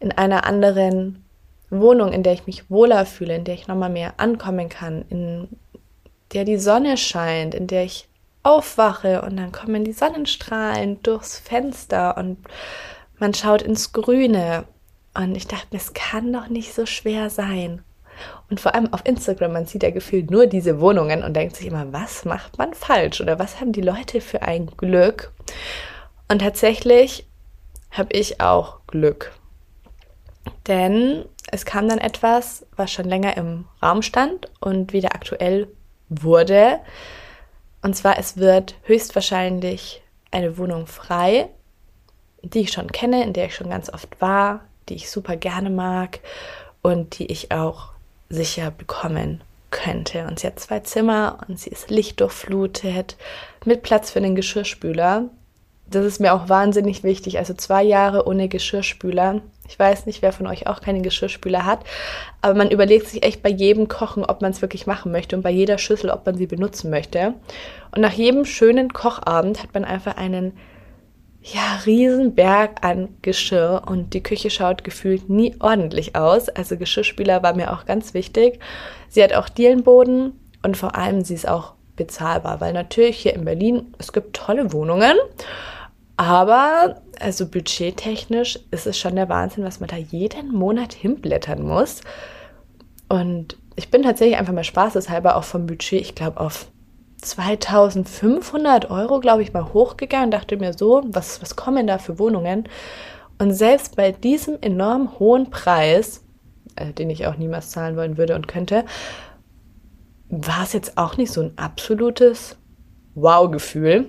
in 0.00 0.12
einer 0.12 0.46
anderen 0.46 1.25
Wohnung, 1.70 2.12
in 2.12 2.22
der 2.22 2.32
ich 2.32 2.46
mich 2.46 2.70
wohler 2.70 3.06
fühle, 3.06 3.36
in 3.36 3.44
der 3.44 3.54
ich 3.54 3.68
nochmal 3.68 3.90
mehr 3.90 4.14
ankommen 4.18 4.68
kann, 4.68 5.04
in 5.08 5.48
der 6.32 6.44
die 6.44 6.58
Sonne 6.58 6.96
scheint, 6.96 7.54
in 7.54 7.66
der 7.66 7.84
ich 7.84 8.08
aufwache 8.42 9.22
und 9.22 9.36
dann 9.36 9.50
kommen 9.52 9.84
die 9.84 9.92
Sonnenstrahlen 9.92 11.02
durchs 11.02 11.38
Fenster 11.38 12.16
und 12.16 12.38
man 13.18 13.34
schaut 13.34 13.62
ins 13.62 13.92
Grüne. 13.92 14.64
Und 15.14 15.34
ich 15.36 15.46
dachte 15.46 15.66
mir, 15.72 15.78
es 15.78 15.94
kann 15.94 16.32
doch 16.32 16.48
nicht 16.48 16.74
so 16.74 16.86
schwer 16.86 17.30
sein. 17.30 17.82
Und 18.48 18.60
vor 18.60 18.74
allem 18.74 18.92
auf 18.92 19.04
Instagram, 19.04 19.52
man 19.52 19.66
sieht 19.66 19.82
ja 19.82 19.90
gefühlt 19.90 20.30
nur 20.30 20.46
diese 20.46 20.80
Wohnungen 20.80 21.24
und 21.24 21.34
denkt 21.34 21.56
sich 21.56 21.66
immer, 21.66 21.92
was 21.92 22.24
macht 22.24 22.58
man 22.58 22.72
falsch 22.74 23.20
oder 23.20 23.38
was 23.38 23.60
haben 23.60 23.72
die 23.72 23.82
Leute 23.82 24.20
für 24.20 24.42
ein 24.42 24.66
Glück? 24.76 25.32
Und 26.28 26.40
tatsächlich 26.40 27.26
habe 27.90 28.12
ich 28.12 28.40
auch 28.40 28.80
Glück. 28.86 29.32
Denn 30.66 31.24
es 31.50 31.64
kam 31.64 31.88
dann 31.88 31.98
etwas, 31.98 32.66
was 32.76 32.90
schon 32.90 33.06
länger 33.06 33.36
im 33.36 33.66
Raum 33.82 34.02
stand 34.02 34.50
und 34.60 34.92
wieder 34.92 35.14
aktuell 35.14 35.68
wurde. 36.08 36.80
Und 37.82 37.94
zwar, 37.94 38.18
es 38.18 38.36
wird 38.36 38.74
höchstwahrscheinlich 38.84 40.02
eine 40.30 40.58
Wohnung 40.58 40.86
frei 40.86 41.48
die 42.52 42.60
ich 42.60 42.72
schon 42.72 42.92
kenne, 42.92 43.22
in 43.22 43.32
der 43.32 43.46
ich 43.46 43.54
schon 43.54 43.70
ganz 43.70 43.92
oft 43.92 44.20
war, 44.20 44.64
die 44.88 44.94
ich 44.94 45.10
super 45.10 45.36
gerne 45.36 45.70
mag 45.70 46.20
und 46.82 47.18
die 47.18 47.26
ich 47.26 47.52
auch 47.52 47.90
sicher 48.28 48.70
bekommen 48.70 49.42
könnte. 49.70 50.26
Und 50.26 50.38
sie 50.38 50.46
hat 50.46 50.60
zwei 50.60 50.80
Zimmer 50.80 51.38
und 51.48 51.58
sie 51.58 51.70
ist 51.70 51.90
lichtdurchflutet 51.90 53.16
mit 53.64 53.82
Platz 53.82 54.10
für 54.10 54.20
den 54.20 54.36
Geschirrspüler. 54.36 55.24
Das 55.88 56.04
ist 56.04 56.20
mir 56.20 56.34
auch 56.34 56.48
wahnsinnig 56.48 57.04
wichtig. 57.04 57.38
Also 57.38 57.54
zwei 57.54 57.82
Jahre 57.82 58.26
ohne 58.26 58.48
Geschirrspüler. 58.48 59.42
Ich 59.68 59.78
weiß 59.78 60.06
nicht, 60.06 60.22
wer 60.22 60.32
von 60.32 60.46
euch 60.46 60.66
auch 60.66 60.80
keinen 60.80 61.02
Geschirrspüler 61.02 61.64
hat, 61.64 61.80
aber 62.40 62.54
man 62.54 62.70
überlegt 62.70 63.08
sich 63.08 63.24
echt 63.24 63.42
bei 63.42 63.48
jedem 63.48 63.88
Kochen, 63.88 64.24
ob 64.24 64.42
man 64.42 64.52
es 64.52 64.62
wirklich 64.62 64.86
machen 64.86 65.10
möchte 65.12 65.36
und 65.36 65.42
bei 65.42 65.50
jeder 65.50 65.78
Schüssel, 65.78 66.10
ob 66.10 66.24
man 66.26 66.36
sie 66.36 66.46
benutzen 66.46 66.90
möchte. 66.90 67.34
Und 67.92 68.00
nach 68.00 68.12
jedem 68.12 68.44
schönen 68.44 68.92
Kochabend 68.92 69.62
hat 69.62 69.74
man 69.74 69.84
einfach 69.84 70.16
einen 70.16 70.52
ja, 71.42 71.80
Riesenberg 71.84 72.84
an 72.84 73.08
Geschirr 73.22 73.82
und 73.86 74.14
die 74.14 74.22
Küche 74.22 74.50
schaut 74.50 74.82
gefühlt 74.82 75.28
nie 75.28 75.54
ordentlich 75.60 76.16
aus. 76.16 76.48
Also 76.48 76.76
Geschirrspüler 76.76 77.42
war 77.42 77.54
mir 77.54 77.72
auch 77.72 77.86
ganz 77.86 78.14
wichtig. 78.14 78.58
Sie 79.08 79.22
hat 79.22 79.32
auch 79.32 79.48
Dielenboden 79.48 80.32
und 80.64 80.76
vor 80.76 80.96
allem 80.96 81.22
sie 81.22 81.34
ist 81.34 81.48
auch 81.48 81.74
bezahlbar, 81.94 82.60
weil 82.60 82.72
natürlich 82.72 83.18
hier 83.18 83.34
in 83.34 83.44
Berlin, 83.44 83.94
es 83.98 84.12
gibt 84.12 84.36
tolle 84.36 84.72
Wohnungen, 84.72 85.16
aber 86.16 87.02
also 87.20 87.46
budgettechnisch 87.46 88.58
ist 88.70 88.86
es 88.86 88.98
schon 88.98 89.16
der 89.16 89.28
Wahnsinn, 89.28 89.64
was 89.64 89.80
man 89.80 89.88
da 89.88 89.96
jeden 89.96 90.52
Monat 90.52 90.92
hinblättern 90.92 91.62
muss. 91.62 92.00
Und 93.08 93.56
ich 93.76 93.90
bin 93.90 94.02
tatsächlich 94.02 94.38
einfach 94.38 94.52
mal 94.52 94.64
spaßeshalber 94.64 95.36
auch 95.36 95.44
vom 95.44 95.66
Budget, 95.66 96.00
ich 96.00 96.14
glaube, 96.14 96.40
auf 96.40 96.68
2500 97.18 98.90
Euro, 98.90 99.20
glaube 99.20 99.42
ich, 99.42 99.52
mal 99.52 99.72
hochgegangen. 99.72 100.30
Dachte 100.30 100.56
mir 100.56 100.72
so, 100.72 101.02
was, 101.06 101.42
was 101.42 101.56
kommen 101.56 101.86
da 101.86 101.98
für 101.98 102.18
Wohnungen? 102.18 102.68
Und 103.38 103.52
selbst 103.52 103.96
bei 103.96 104.12
diesem 104.12 104.58
enorm 104.60 105.18
hohen 105.18 105.50
Preis, 105.50 106.24
äh, 106.76 106.92
den 106.92 107.10
ich 107.10 107.26
auch 107.26 107.36
niemals 107.36 107.70
zahlen 107.70 107.96
wollen 107.96 108.16
würde 108.16 108.34
und 108.34 108.48
könnte, 108.48 108.84
war 110.28 110.62
es 110.62 110.72
jetzt 110.72 110.96
auch 110.98 111.16
nicht 111.16 111.32
so 111.32 111.42
ein 111.42 111.52
absolutes 111.56 112.56
Wow-Gefühl. 113.14 114.06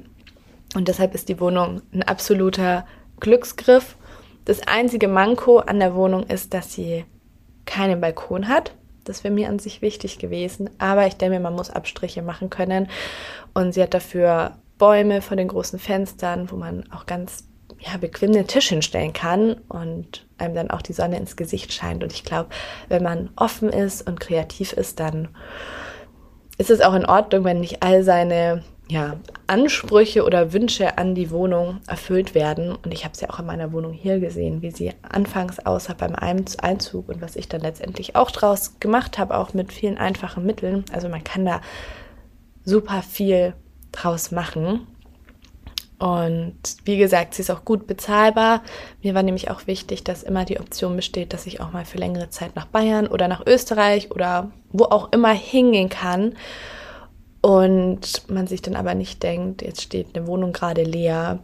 Und 0.76 0.88
deshalb 0.88 1.16
ist 1.16 1.30
die 1.30 1.40
Wohnung 1.40 1.82
ein 1.94 2.04
absoluter 2.04 2.86
Glücksgriff. 3.20 3.96
Das 4.46 4.68
einzige 4.68 5.08
Manko 5.08 5.60
an 5.60 5.80
der 5.80 5.96
Wohnung 5.96 6.24
ist, 6.24 6.54
dass 6.54 6.74
sie 6.74 7.06
keinen 7.66 8.02
Balkon 8.02 8.48
hat. 8.48 8.74
Das 9.04 9.24
wäre 9.24 9.34
mir 9.34 9.50
an 9.50 9.60
sich 9.60 9.82
wichtig 9.82 10.20
gewesen. 10.20 10.70
Aber 10.78 11.08
ich 11.08 11.16
denke 11.16 11.36
mir, 11.36 11.42
man 11.42 11.56
muss 11.56 11.70
Abstriche 11.70 12.22
machen 12.22 12.50
können. 12.50 12.90
Und 13.54 13.74
sie 13.74 13.82
hat 13.82 13.94
dafür 13.94 14.58
Bäume 14.78 15.22
vor 15.22 15.38
den 15.38 15.48
großen 15.48 15.80
Fenstern, 15.80 16.52
wo 16.52 16.56
man 16.56 16.84
auch 16.92 17.06
ganz 17.06 17.48
ja, 17.80 17.98
bequem 17.98 18.34
den 18.34 18.48
Tisch 18.48 18.70
hinstellen 18.70 19.14
kann 19.14 19.56
und 19.70 20.26
einem 20.38 20.56
dann 20.56 20.72
auch 20.72 20.82
die 20.82 20.94
Sonne 20.94 21.18
ins 21.18 21.36
Gesicht 21.36 21.74
scheint. 21.74 22.04
Und 22.04 22.12
ich 22.14 22.24
glaube, 22.24 22.50
wenn 22.90 23.04
man 23.04 23.30
offen 23.36 23.70
ist 23.70 24.08
und 24.08 24.20
kreativ 24.20 24.74
ist, 24.74 25.00
dann 25.00 25.30
ist 26.58 26.70
es 26.70 26.82
auch 26.82 26.94
in 26.94 27.06
Ordnung, 27.06 27.44
wenn 27.44 27.60
nicht 27.60 27.84
all 27.84 28.04
seine 28.04 28.64
ja, 28.90 29.18
Ansprüche 29.48 30.24
oder 30.24 30.54
Wünsche 30.54 30.98
an 30.98 31.14
die 31.14 31.30
Wohnung 31.30 31.82
erfüllt 31.88 32.36
werden. 32.36 32.76
Und 32.76 32.94
ich 32.94 33.04
habe 33.04 33.14
es 33.14 33.22
ja 33.22 33.30
auch 33.30 33.40
in 33.40 33.46
meiner 33.46 33.74
Wohnung 33.74 33.92
hier 33.92 34.20
gesehen, 34.20 34.62
wie 34.62 34.72
sie 34.72 34.94
anfangs 35.02 35.60
aussah 35.66 35.94
beim 35.94 36.16
Einzug 36.16 37.10
und 37.10 37.22
was 37.22 37.36
ich 37.36 37.50
dann 37.50 37.62
letztendlich 37.62 38.16
auch 38.16 38.32
draus 38.32 38.80
gemacht 38.80 39.18
habe, 39.18 39.38
auch 39.38 39.54
mit 39.54 39.74
vielen 39.74 39.98
einfachen 39.98 40.46
Mitteln. 40.46 40.86
Also 40.94 41.10
man 41.10 41.24
kann 41.24 41.46
da 41.46 41.62
super 42.64 43.02
viel 43.02 43.54
draus 43.92 44.32
machen. 44.32 44.88
Und 46.00 46.56
wie 46.86 46.98
gesagt, 46.98 47.34
sie 47.34 47.42
ist 47.42 47.50
auch 47.50 47.66
gut 47.66 47.88
bezahlbar. 47.88 48.62
Mir 49.02 49.16
war 49.16 49.24
nämlich 49.24 49.50
auch 49.50 49.66
wichtig, 49.66 50.04
dass 50.04 50.24
immer 50.24 50.46
die 50.46 50.60
Option 50.60 50.96
besteht, 50.96 51.34
dass 51.34 51.48
ich 51.48 51.60
auch 51.60 51.72
mal 51.72 51.86
für 51.86 51.98
längere 51.98 52.30
Zeit 52.30 52.56
nach 52.56 52.68
Bayern 52.68 53.08
oder 53.08 53.28
nach 53.28 53.46
Österreich 53.48 54.12
oder 54.12 54.52
wo 54.70 54.86
auch 54.86 55.12
immer 55.12 55.34
hingehen 55.34 55.90
kann. 55.90 56.36
Und 57.48 58.30
man 58.30 58.46
sich 58.46 58.62
dann 58.62 58.76
aber 58.76 58.94
nicht 58.94 59.24
denkt, 59.24 59.62
jetzt 59.62 59.82
steht 59.82 60.08
eine 60.14 60.28
Wohnung 60.28 60.52
gerade 60.52 60.84
leer, 60.84 61.40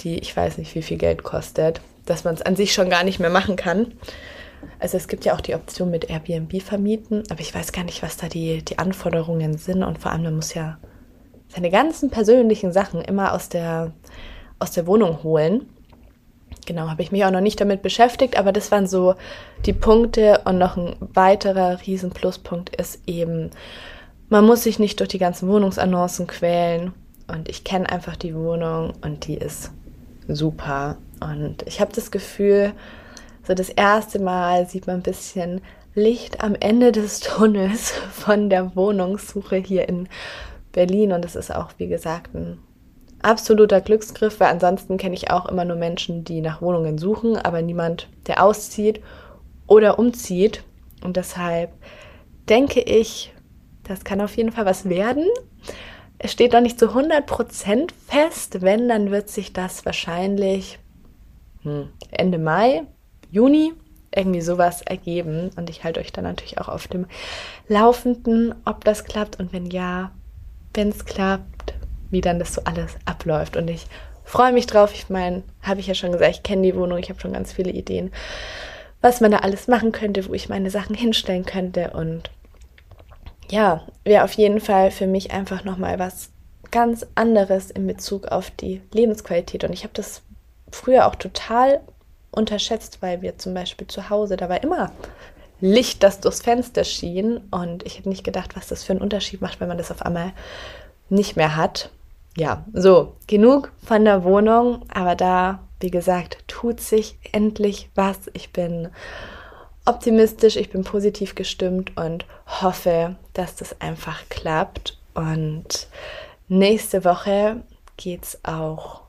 die 0.00 0.20
ich 0.20 0.36
weiß 0.36 0.56
nicht, 0.56 0.72
wie 0.76 0.82
viel 0.82 0.98
Geld 0.98 1.24
kostet, 1.24 1.80
dass 2.06 2.22
man 2.22 2.34
es 2.34 2.42
an 2.42 2.54
sich 2.54 2.72
schon 2.72 2.88
gar 2.88 3.02
nicht 3.02 3.18
mehr 3.18 3.28
machen 3.28 3.56
kann. 3.56 3.94
Also 4.78 4.96
es 4.96 5.08
gibt 5.08 5.24
ja 5.24 5.34
auch 5.34 5.40
die 5.40 5.56
Option 5.56 5.90
mit 5.90 6.08
Airbnb 6.08 6.62
vermieten, 6.62 7.24
aber 7.28 7.40
ich 7.40 7.52
weiß 7.52 7.72
gar 7.72 7.82
nicht, 7.82 8.04
was 8.04 8.16
da 8.18 8.28
die, 8.28 8.64
die 8.64 8.78
Anforderungen 8.78 9.58
sind. 9.58 9.82
Und 9.82 9.98
vor 9.98 10.12
allem, 10.12 10.22
man 10.22 10.36
muss 10.36 10.54
ja 10.54 10.78
seine 11.48 11.70
ganzen 11.70 12.08
persönlichen 12.08 12.72
Sachen 12.72 13.02
immer 13.02 13.34
aus 13.34 13.48
der, 13.48 13.90
aus 14.60 14.70
der 14.70 14.86
Wohnung 14.86 15.24
holen. 15.24 15.66
Genau, 16.66 16.88
habe 16.88 17.02
ich 17.02 17.10
mich 17.10 17.24
auch 17.24 17.32
noch 17.32 17.40
nicht 17.40 17.60
damit 17.60 17.82
beschäftigt, 17.82 18.38
aber 18.38 18.52
das 18.52 18.70
waren 18.70 18.86
so 18.86 19.16
die 19.66 19.72
Punkte. 19.72 20.42
Und 20.44 20.58
noch 20.58 20.76
ein 20.76 20.94
weiterer 21.00 21.84
riesen 21.84 22.10
Pluspunkt 22.10 22.76
ist 22.76 23.00
eben, 23.08 23.50
man 24.32 24.46
muss 24.46 24.62
sich 24.62 24.78
nicht 24.78 24.98
durch 24.98 25.10
die 25.10 25.18
ganzen 25.18 25.46
Wohnungsannoncen 25.50 26.26
quälen. 26.26 26.94
Und 27.28 27.50
ich 27.50 27.64
kenne 27.64 27.90
einfach 27.90 28.16
die 28.16 28.34
Wohnung 28.34 28.94
und 29.02 29.26
die 29.26 29.36
ist 29.36 29.70
super. 30.26 30.96
Und 31.20 31.62
ich 31.66 31.82
habe 31.82 31.92
das 31.94 32.10
Gefühl, 32.10 32.72
so 33.46 33.52
das 33.52 33.68
erste 33.68 34.18
Mal 34.20 34.66
sieht 34.66 34.86
man 34.86 34.96
ein 34.96 35.02
bisschen 35.02 35.60
Licht 35.94 36.42
am 36.42 36.54
Ende 36.54 36.92
des 36.92 37.20
Tunnels 37.20 37.90
von 38.12 38.48
der 38.48 38.74
Wohnungssuche 38.74 39.56
hier 39.56 39.86
in 39.86 40.08
Berlin. 40.72 41.12
Und 41.12 41.26
es 41.26 41.36
ist 41.36 41.54
auch, 41.54 41.68
wie 41.76 41.88
gesagt, 41.88 42.34
ein 42.34 42.58
absoluter 43.20 43.82
Glücksgriff, 43.82 44.40
weil 44.40 44.48
ansonsten 44.48 44.96
kenne 44.96 45.14
ich 45.14 45.30
auch 45.30 45.44
immer 45.44 45.66
nur 45.66 45.76
Menschen, 45.76 46.24
die 46.24 46.40
nach 46.40 46.62
Wohnungen 46.62 46.96
suchen, 46.96 47.36
aber 47.36 47.60
niemand, 47.60 48.08
der 48.26 48.42
auszieht 48.42 49.02
oder 49.66 49.98
umzieht. 49.98 50.64
Und 51.04 51.18
deshalb 51.18 51.70
denke 52.48 52.80
ich, 52.80 53.31
das 53.84 54.04
kann 54.04 54.20
auf 54.20 54.36
jeden 54.36 54.52
Fall 54.52 54.66
was 54.66 54.88
werden. 54.88 55.26
Es 56.18 56.32
steht 56.32 56.52
noch 56.52 56.60
nicht 56.60 56.78
zu 56.78 56.86
100% 56.86 57.90
fest. 58.06 58.62
Wenn, 58.62 58.88
dann 58.88 59.10
wird 59.10 59.28
sich 59.28 59.52
das 59.52 59.84
wahrscheinlich 59.84 60.78
hm, 61.62 61.88
Ende 62.10 62.38
Mai, 62.38 62.82
Juni 63.30 63.72
irgendwie 64.14 64.40
sowas 64.40 64.82
ergeben. 64.82 65.50
Und 65.56 65.70
ich 65.70 65.84
halte 65.84 66.00
euch 66.00 66.12
dann 66.12 66.24
natürlich 66.24 66.58
auch 66.58 66.68
auf 66.68 66.86
dem 66.86 67.06
Laufenden, 67.68 68.54
ob 68.64 68.84
das 68.84 69.04
klappt 69.04 69.40
und 69.40 69.52
wenn 69.52 69.66
ja, 69.66 70.12
wenn 70.74 70.90
es 70.90 71.04
klappt, 71.04 71.74
wie 72.10 72.20
dann 72.20 72.38
das 72.38 72.54
so 72.54 72.62
alles 72.64 72.96
abläuft. 73.04 73.56
Und 73.56 73.68
ich 73.68 73.86
freue 74.24 74.52
mich 74.52 74.66
drauf. 74.66 74.92
Ich 74.94 75.08
meine, 75.08 75.42
habe 75.62 75.80
ich 75.80 75.86
ja 75.86 75.94
schon 75.94 76.12
gesagt, 76.12 76.36
ich 76.36 76.42
kenne 76.42 76.62
die 76.62 76.76
Wohnung, 76.76 76.98
ich 76.98 77.08
habe 77.08 77.20
schon 77.20 77.32
ganz 77.32 77.52
viele 77.52 77.72
Ideen, 77.72 78.12
was 79.00 79.20
man 79.20 79.32
da 79.32 79.38
alles 79.38 79.66
machen 79.66 79.92
könnte, 79.92 80.28
wo 80.28 80.34
ich 80.34 80.48
meine 80.48 80.70
Sachen 80.70 80.94
hinstellen 80.94 81.46
könnte. 81.46 81.90
Und 81.90 82.30
ja, 83.52 83.82
wäre 84.02 84.24
auf 84.24 84.32
jeden 84.32 84.60
Fall 84.60 84.90
für 84.90 85.06
mich 85.06 85.30
einfach 85.30 85.62
nochmal 85.62 85.98
was 85.98 86.30
ganz 86.70 87.06
anderes 87.14 87.70
in 87.70 87.86
Bezug 87.86 88.28
auf 88.28 88.50
die 88.50 88.80
Lebensqualität. 88.94 89.62
Und 89.64 89.74
ich 89.74 89.82
habe 89.82 89.92
das 89.92 90.22
früher 90.70 91.06
auch 91.06 91.16
total 91.16 91.82
unterschätzt, 92.30 93.02
weil 93.02 93.20
wir 93.20 93.36
zum 93.36 93.52
Beispiel 93.52 93.86
zu 93.88 94.08
Hause, 94.08 94.38
da 94.38 94.48
war 94.48 94.62
immer 94.62 94.90
Licht, 95.60 96.02
das 96.02 96.20
durchs 96.20 96.40
Fenster 96.40 96.82
schien. 96.82 97.42
Und 97.50 97.84
ich 97.84 97.98
hätte 97.98 98.08
nicht 98.08 98.24
gedacht, 98.24 98.56
was 98.56 98.68
das 98.68 98.84
für 98.84 98.94
einen 98.94 99.02
Unterschied 99.02 99.42
macht, 99.42 99.60
wenn 99.60 99.68
man 99.68 99.76
das 99.76 99.90
auf 99.90 100.00
einmal 100.00 100.32
nicht 101.10 101.36
mehr 101.36 101.54
hat. 101.54 101.90
Ja, 102.38 102.64
so, 102.72 103.16
genug 103.26 103.70
von 103.84 104.06
der 104.06 104.24
Wohnung. 104.24 104.86
Aber 104.88 105.14
da, 105.14 105.58
wie 105.78 105.90
gesagt, 105.90 106.38
tut 106.48 106.80
sich 106.80 107.18
endlich 107.32 107.90
was. 107.94 108.30
Ich 108.32 108.50
bin 108.50 108.88
optimistisch, 109.84 110.56
ich 110.56 110.70
bin 110.70 110.84
positiv 110.84 111.34
gestimmt 111.34 111.96
und 111.96 112.24
hoffe, 112.46 113.16
dass 113.32 113.56
das 113.56 113.80
einfach 113.80 114.28
klappt. 114.28 114.98
Und 115.14 115.88
nächste 116.48 117.04
Woche 117.04 117.62
geht 117.96 118.24
es 118.24 118.44
auch 118.44 119.02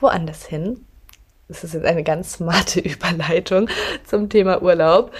woanders 0.00 0.44
hin. 0.46 0.84
Das 1.48 1.62
ist 1.62 1.74
jetzt 1.74 1.86
eine 1.86 2.02
ganz 2.02 2.34
smarte 2.34 2.80
Überleitung 2.80 3.68
zum 4.04 4.28
Thema 4.28 4.62
Urlaub. 4.62 5.12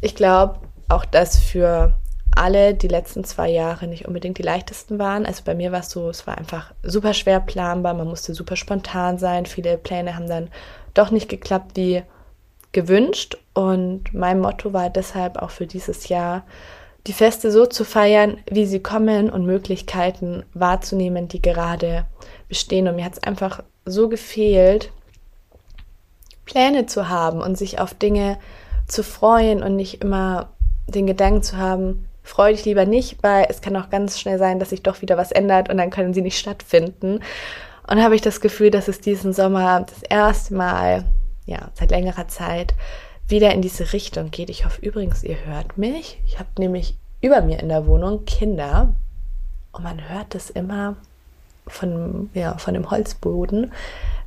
Ich 0.00 0.14
glaube, 0.14 0.60
auch 0.88 1.04
dass 1.04 1.38
für 1.38 1.94
alle 2.34 2.74
die 2.74 2.88
letzten 2.88 3.24
zwei 3.24 3.50
Jahre 3.50 3.86
nicht 3.86 4.06
unbedingt 4.06 4.38
die 4.38 4.42
leichtesten 4.42 4.98
waren. 4.98 5.26
Also 5.26 5.42
bei 5.44 5.54
mir 5.54 5.72
war 5.72 5.80
es 5.80 5.90
so, 5.90 6.08
es 6.08 6.26
war 6.26 6.38
einfach 6.38 6.72
super 6.82 7.12
schwer 7.12 7.40
planbar, 7.40 7.94
man 7.94 8.06
musste 8.06 8.32
super 8.32 8.56
spontan 8.56 9.18
sein. 9.18 9.44
Viele 9.44 9.76
Pläne 9.76 10.14
haben 10.14 10.28
dann 10.28 10.48
doch 10.94 11.10
nicht 11.10 11.28
geklappt 11.28 11.72
wie 11.74 12.02
gewünscht. 12.78 13.36
Und 13.54 14.14
mein 14.14 14.40
Motto 14.40 14.72
war 14.72 14.88
deshalb 14.88 15.36
auch 15.38 15.50
für 15.50 15.66
dieses 15.66 16.08
Jahr, 16.08 16.44
die 17.08 17.12
Feste 17.12 17.50
so 17.50 17.66
zu 17.66 17.84
feiern, 17.84 18.38
wie 18.48 18.66
sie 18.66 18.80
kommen 18.80 19.30
und 19.30 19.44
Möglichkeiten 19.44 20.44
wahrzunehmen, 20.54 21.26
die 21.26 21.42
gerade 21.42 22.04
bestehen. 22.48 22.86
Und 22.86 22.96
mir 22.96 23.04
hat 23.04 23.14
es 23.14 23.22
einfach 23.24 23.64
so 23.84 24.08
gefehlt, 24.08 24.92
Pläne 26.44 26.86
zu 26.86 27.08
haben 27.08 27.40
und 27.40 27.58
sich 27.58 27.80
auf 27.80 27.94
Dinge 27.94 28.38
zu 28.86 29.02
freuen 29.02 29.62
und 29.62 29.74
nicht 29.74 30.02
immer 30.02 30.50
den 30.86 31.06
Gedanken 31.06 31.42
zu 31.42 31.56
haben, 31.56 32.06
freu 32.22 32.52
dich 32.52 32.64
lieber 32.64 32.84
nicht, 32.84 33.22
weil 33.22 33.46
es 33.48 33.60
kann 33.60 33.76
auch 33.76 33.90
ganz 33.90 34.20
schnell 34.20 34.38
sein, 34.38 34.60
dass 34.60 34.70
sich 34.70 34.82
doch 34.82 35.02
wieder 35.02 35.16
was 35.16 35.32
ändert 35.32 35.68
und 35.68 35.78
dann 35.78 35.90
können 35.90 36.14
sie 36.14 36.22
nicht 36.22 36.38
stattfinden. 36.38 37.20
Und 37.90 38.02
habe 38.02 38.14
ich 38.14 38.20
das 38.20 38.40
Gefühl, 38.40 38.70
dass 38.70 38.86
es 38.86 39.00
diesen 39.00 39.32
Sommer 39.32 39.80
das 39.80 40.02
erste 40.02 40.54
Mal 40.54 41.04
ja, 41.48 41.70
seit 41.74 41.90
längerer 41.90 42.28
Zeit 42.28 42.74
wieder 43.26 43.52
in 43.52 43.62
diese 43.62 43.92
Richtung 43.92 44.30
geht. 44.30 44.50
Ich 44.50 44.64
hoffe 44.64 44.80
übrigens, 44.82 45.24
ihr 45.24 45.36
hört 45.46 45.78
mich. 45.78 46.20
Ich 46.26 46.38
habe 46.38 46.48
nämlich 46.58 46.96
über 47.20 47.40
mir 47.40 47.58
in 47.58 47.68
der 47.68 47.86
Wohnung 47.86 48.24
Kinder 48.26 48.94
und 49.72 49.82
man 49.82 50.08
hört 50.08 50.34
es 50.34 50.50
immer 50.50 50.96
von, 51.66 52.30
ja, 52.34 52.56
von 52.58 52.74
dem 52.74 52.90
Holzboden, 52.90 53.72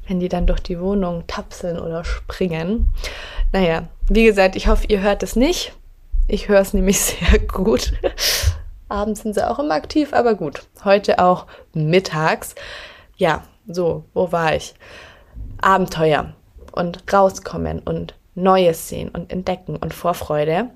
wenn 0.07 0.19
die 0.19 0.29
dann 0.29 0.47
durch 0.47 0.59
die 0.59 0.79
Wohnung 0.79 1.25
tapseln 1.27 1.79
oder 1.79 2.03
springen. 2.03 2.93
Naja, 3.51 3.87
wie 4.09 4.25
gesagt, 4.25 4.55
ich 4.55 4.67
hoffe, 4.67 4.87
ihr 4.87 5.01
hört 5.01 5.23
es 5.23 5.35
nicht. 5.35 5.73
Ich 6.27 6.47
höre 6.47 6.61
es 6.61 6.73
nämlich 6.73 6.99
sehr 7.01 7.39
gut. 7.39 7.93
Abends 8.89 9.21
sind 9.21 9.35
sie 9.35 9.47
auch 9.47 9.59
immer 9.59 9.75
aktiv, 9.75 10.13
aber 10.13 10.35
gut. 10.35 10.63
Heute 10.83 11.19
auch 11.19 11.45
mittags. 11.73 12.55
Ja, 13.15 13.43
so, 13.67 14.05
wo 14.13 14.31
war 14.31 14.55
ich? 14.55 14.73
Abenteuer 15.61 16.33
und 16.71 17.11
rauskommen 17.11 17.79
und 17.79 18.15
Neues 18.35 18.87
sehen 18.89 19.09
und 19.09 19.31
entdecken 19.31 19.75
und 19.75 19.93
Vorfreude. 19.93 20.69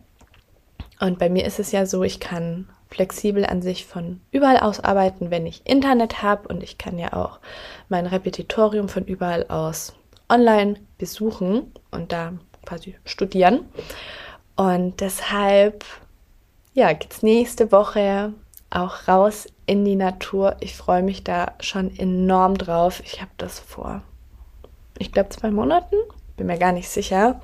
Und 0.99 1.19
bei 1.19 1.29
mir 1.29 1.45
ist 1.45 1.59
es 1.59 1.71
ja 1.71 1.85
so, 1.85 2.03
ich 2.03 2.19
kann 2.19 2.67
flexibel 2.89 3.45
an 3.45 3.61
sich 3.61 3.85
von 3.85 4.21
überall 4.31 4.57
aus 4.57 4.79
arbeiten, 4.79 5.31
wenn 5.31 5.45
ich 5.45 5.65
Internet 5.65 6.21
habe 6.21 6.47
und 6.47 6.63
ich 6.63 6.77
kann 6.77 6.97
ja 6.97 7.13
auch 7.13 7.39
mein 7.89 8.05
Repetitorium 8.05 8.89
von 8.89 9.05
überall 9.05 9.45
aus 9.47 9.93
online 10.29 10.75
besuchen 10.97 11.71
und 11.91 12.11
da 12.11 12.33
quasi 12.65 12.95
studieren. 13.05 13.61
Und 14.55 15.01
deshalb 15.01 15.83
ja, 16.75 16.91
geht's 16.91 17.23
nächste 17.23 17.71
Woche 17.71 18.33
auch 18.69 19.07
raus 19.07 19.47
in 19.65 19.85
die 19.85 19.95
Natur. 19.95 20.57
Ich 20.59 20.75
freue 20.75 21.03
mich 21.03 21.23
da 21.23 21.53
schon 21.61 21.97
enorm 21.97 22.57
drauf. 22.57 23.01
Ich 23.05 23.21
habe 23.21 23.31
das 23.37 23.59
vor, 23.59 24.03
ich 24.97 25.11
glaube, 25.11 25.29
zwei 25.29 25.51
Monaten, 25.51 25.95
bin 26.37 26.47
mir 26.47 26.57
gar 26.57 26.71
nicht 26.71 26.89
sicher, 26.89 27.39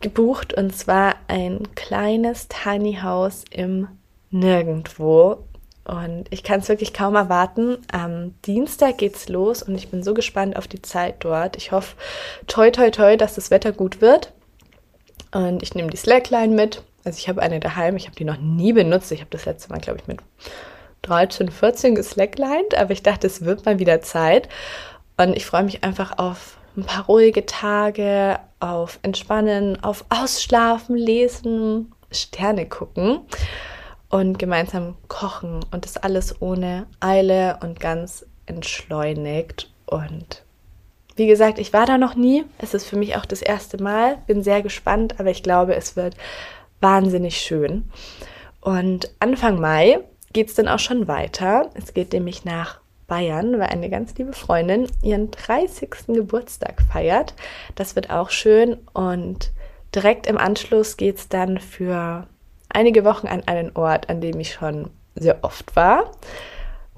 gebucht. 0.00 0.54
Und 0.54 0.76
zwar 0.76 1.14
ein 1.28 1.62
kleines 1.74 2.48
Tiny 2.48 2.98
House 3.02 3.44
im 3.50 3.88
Nirgendwo. 4.30 5.44
Und 5.84 6.26
ich 6.30 6.42
kann 6.42 6.60
es 6.60 6.68
wirklich 6.68 6.92
kaum 6.92 7.16
erwarten. 7.16 7.78
Am 7.90 8.34
Dienstag 8.46 8.98
geht's 8.98 9.28
los 9.28 9.62
und 9.62 9.74
ich 9.74 9.88
bin 9.88 10.02
so 10.02 10.14
gespannt 10.14 10.56
auf 10.56 10.68
die 10.68 10.82
Zeit 10.82 11.16
dort. 11.20 11.56
Ich 11.56 11.72
hoffe, 11.72 11.96
toi, 12.46 12.70
toi, 12.70 12.90
toi, 12.90 13.16
dass 13.16 13.34
das 13.34 13.50
Wetter 13.50 13.72
gut 13.72 14.00
wird. 14.00 14.32
Und 15.32 15.62
ich 15.62 15.74
nehme 15.74 15.90
die 15.90 15.96
Slackline 15.96 16.54
mit. 16.54 16.82
Also 17.04 17.18
ich 17.18 17.28
habe 17.28 17.42
eine 17.42 17.60
daheim, 17.60 17.96
ich 17.96 18.06
habe 18.06 18.16
die 18.16 18.24
noch 18.24 18.36
nie 18.36 18.72
benutzt. 18.72 19.10
Ich 19.10 19.20
habe 19.20 19.30
das 19.30 19.46
letzte 19.46 19.70
Mal, 19.70 19.80
glaube 19.80 19.98
ich, 20.00 20.06
mit 20.06 20.20
13, 21.02 21.50
14 21.50 21.94
geslacklined, 21.94 22.76
aber 22.76 22.92
ich 22.92 23.02
dachte, 23.02 23.26
es 23.26 23.44
wird 23.44 23.64
mal 23.64 23.78
wieder 23.78 24.02
Zeit. 24.02 24.48
Und 25.16 25.36
ich 25.36 25.46
freue 25.46 25.64
mich 25.64 25.82
einfach 25.82 26.18
auf 26.18 26.58
ein 26.76 26.84
paar 26.84 27.06
ruhige 27.06 27.46
Tage, 27.46 28.38
auf 28.60 28.98
Entspannen, 29.02 29.82
auf 29.82 30.04
Ausschlafen, 30.10 30.96
Lesen, 30.96 31.92
Sterne 32.12 32.66
gucken 32.66 33.20
und 34.08 34.38
gemeinsam 34.38 34.96
kochen 35.08 35.60
und 35.70 35.84
das 35.84 35.96
alles 35.96 36.40
ohne 36.42 36.86
Eile 37.00 37.58
und 37.62 37.80
ganz 37.80 38.26
entschleunigt. 38.46 39.70
Und 39.86 40.44
wie 41.16 41.26
gesagt, 41.26 41.58
ich 41.58 41.72
war 41.72 41.86
da 41.86 41.98
noch 41.98 42.14
nie. 42.14 42.44
Es 42.58 42.74
ist 42.74 42.86
für 42.86 42.96
mich 42.96 43.16
auch 43.16 43.24
das 43.24 43.42
erste 43.42 43.82
Mal. 43.82 44.18
Bin 44.26 44.42
sehr 44.42 44.62
gespannt, 44.62 45.18
aber 45.18 45.30
ich 45.30 45.42
glaube, 45.42 45.74
es 45.74 45.96
wird 45.96 46.16
wahnsinnig 46.80 47.38
schön. 47.38 47.90
Und 48.60 49.10
Anfang 49.20 49.60
Mai 49.60 50.00
geht 50.32 50.48
es 50.48 50.54
dann 50.54 50.68
auch 50.68 50.78
schon 50.78 51.08
weiter. 51.08 51.70
Es 51.74 51.94
geht 51.94 52.12
nämlich 52.12 52.44
nach 52.44 52.79
Bayern, 53.10 53.58
weil 53.58 53.66
eine 53.66 53.90
ganz 53.90 54.14
liebe 54.16 54.32
Freundin 54.32 54.86
ihren 55.02 55.32
30. 55.32 55.90
Geburtstag 56.06 56.80
feiert. 56.90 57.34
Das 57.74 57.96
wird 57.96 58.08
auch 58.08 58.30
schön 58.30 58.78
und 58.94 59.50
direkt 59.94 60.28
im 60.28 60.38
Anschluss 60.38 60.96
geht 60.96 61.18
es 61.18 61.28
dann 61.28 61.58
für 61.58 62.28
einige 62.68 63.04
Wochen 63.04 63.26
an 63.26 63.42
einen 63.46 63.76
Ort, 63.76 64.08
an 64.08 64.20
dem 64.20 64.38
ich 64.38 64.52
schon 64.52 64.90
sehr 65.16 65.38
oft 65.42 65.74
war, 65.74 66.12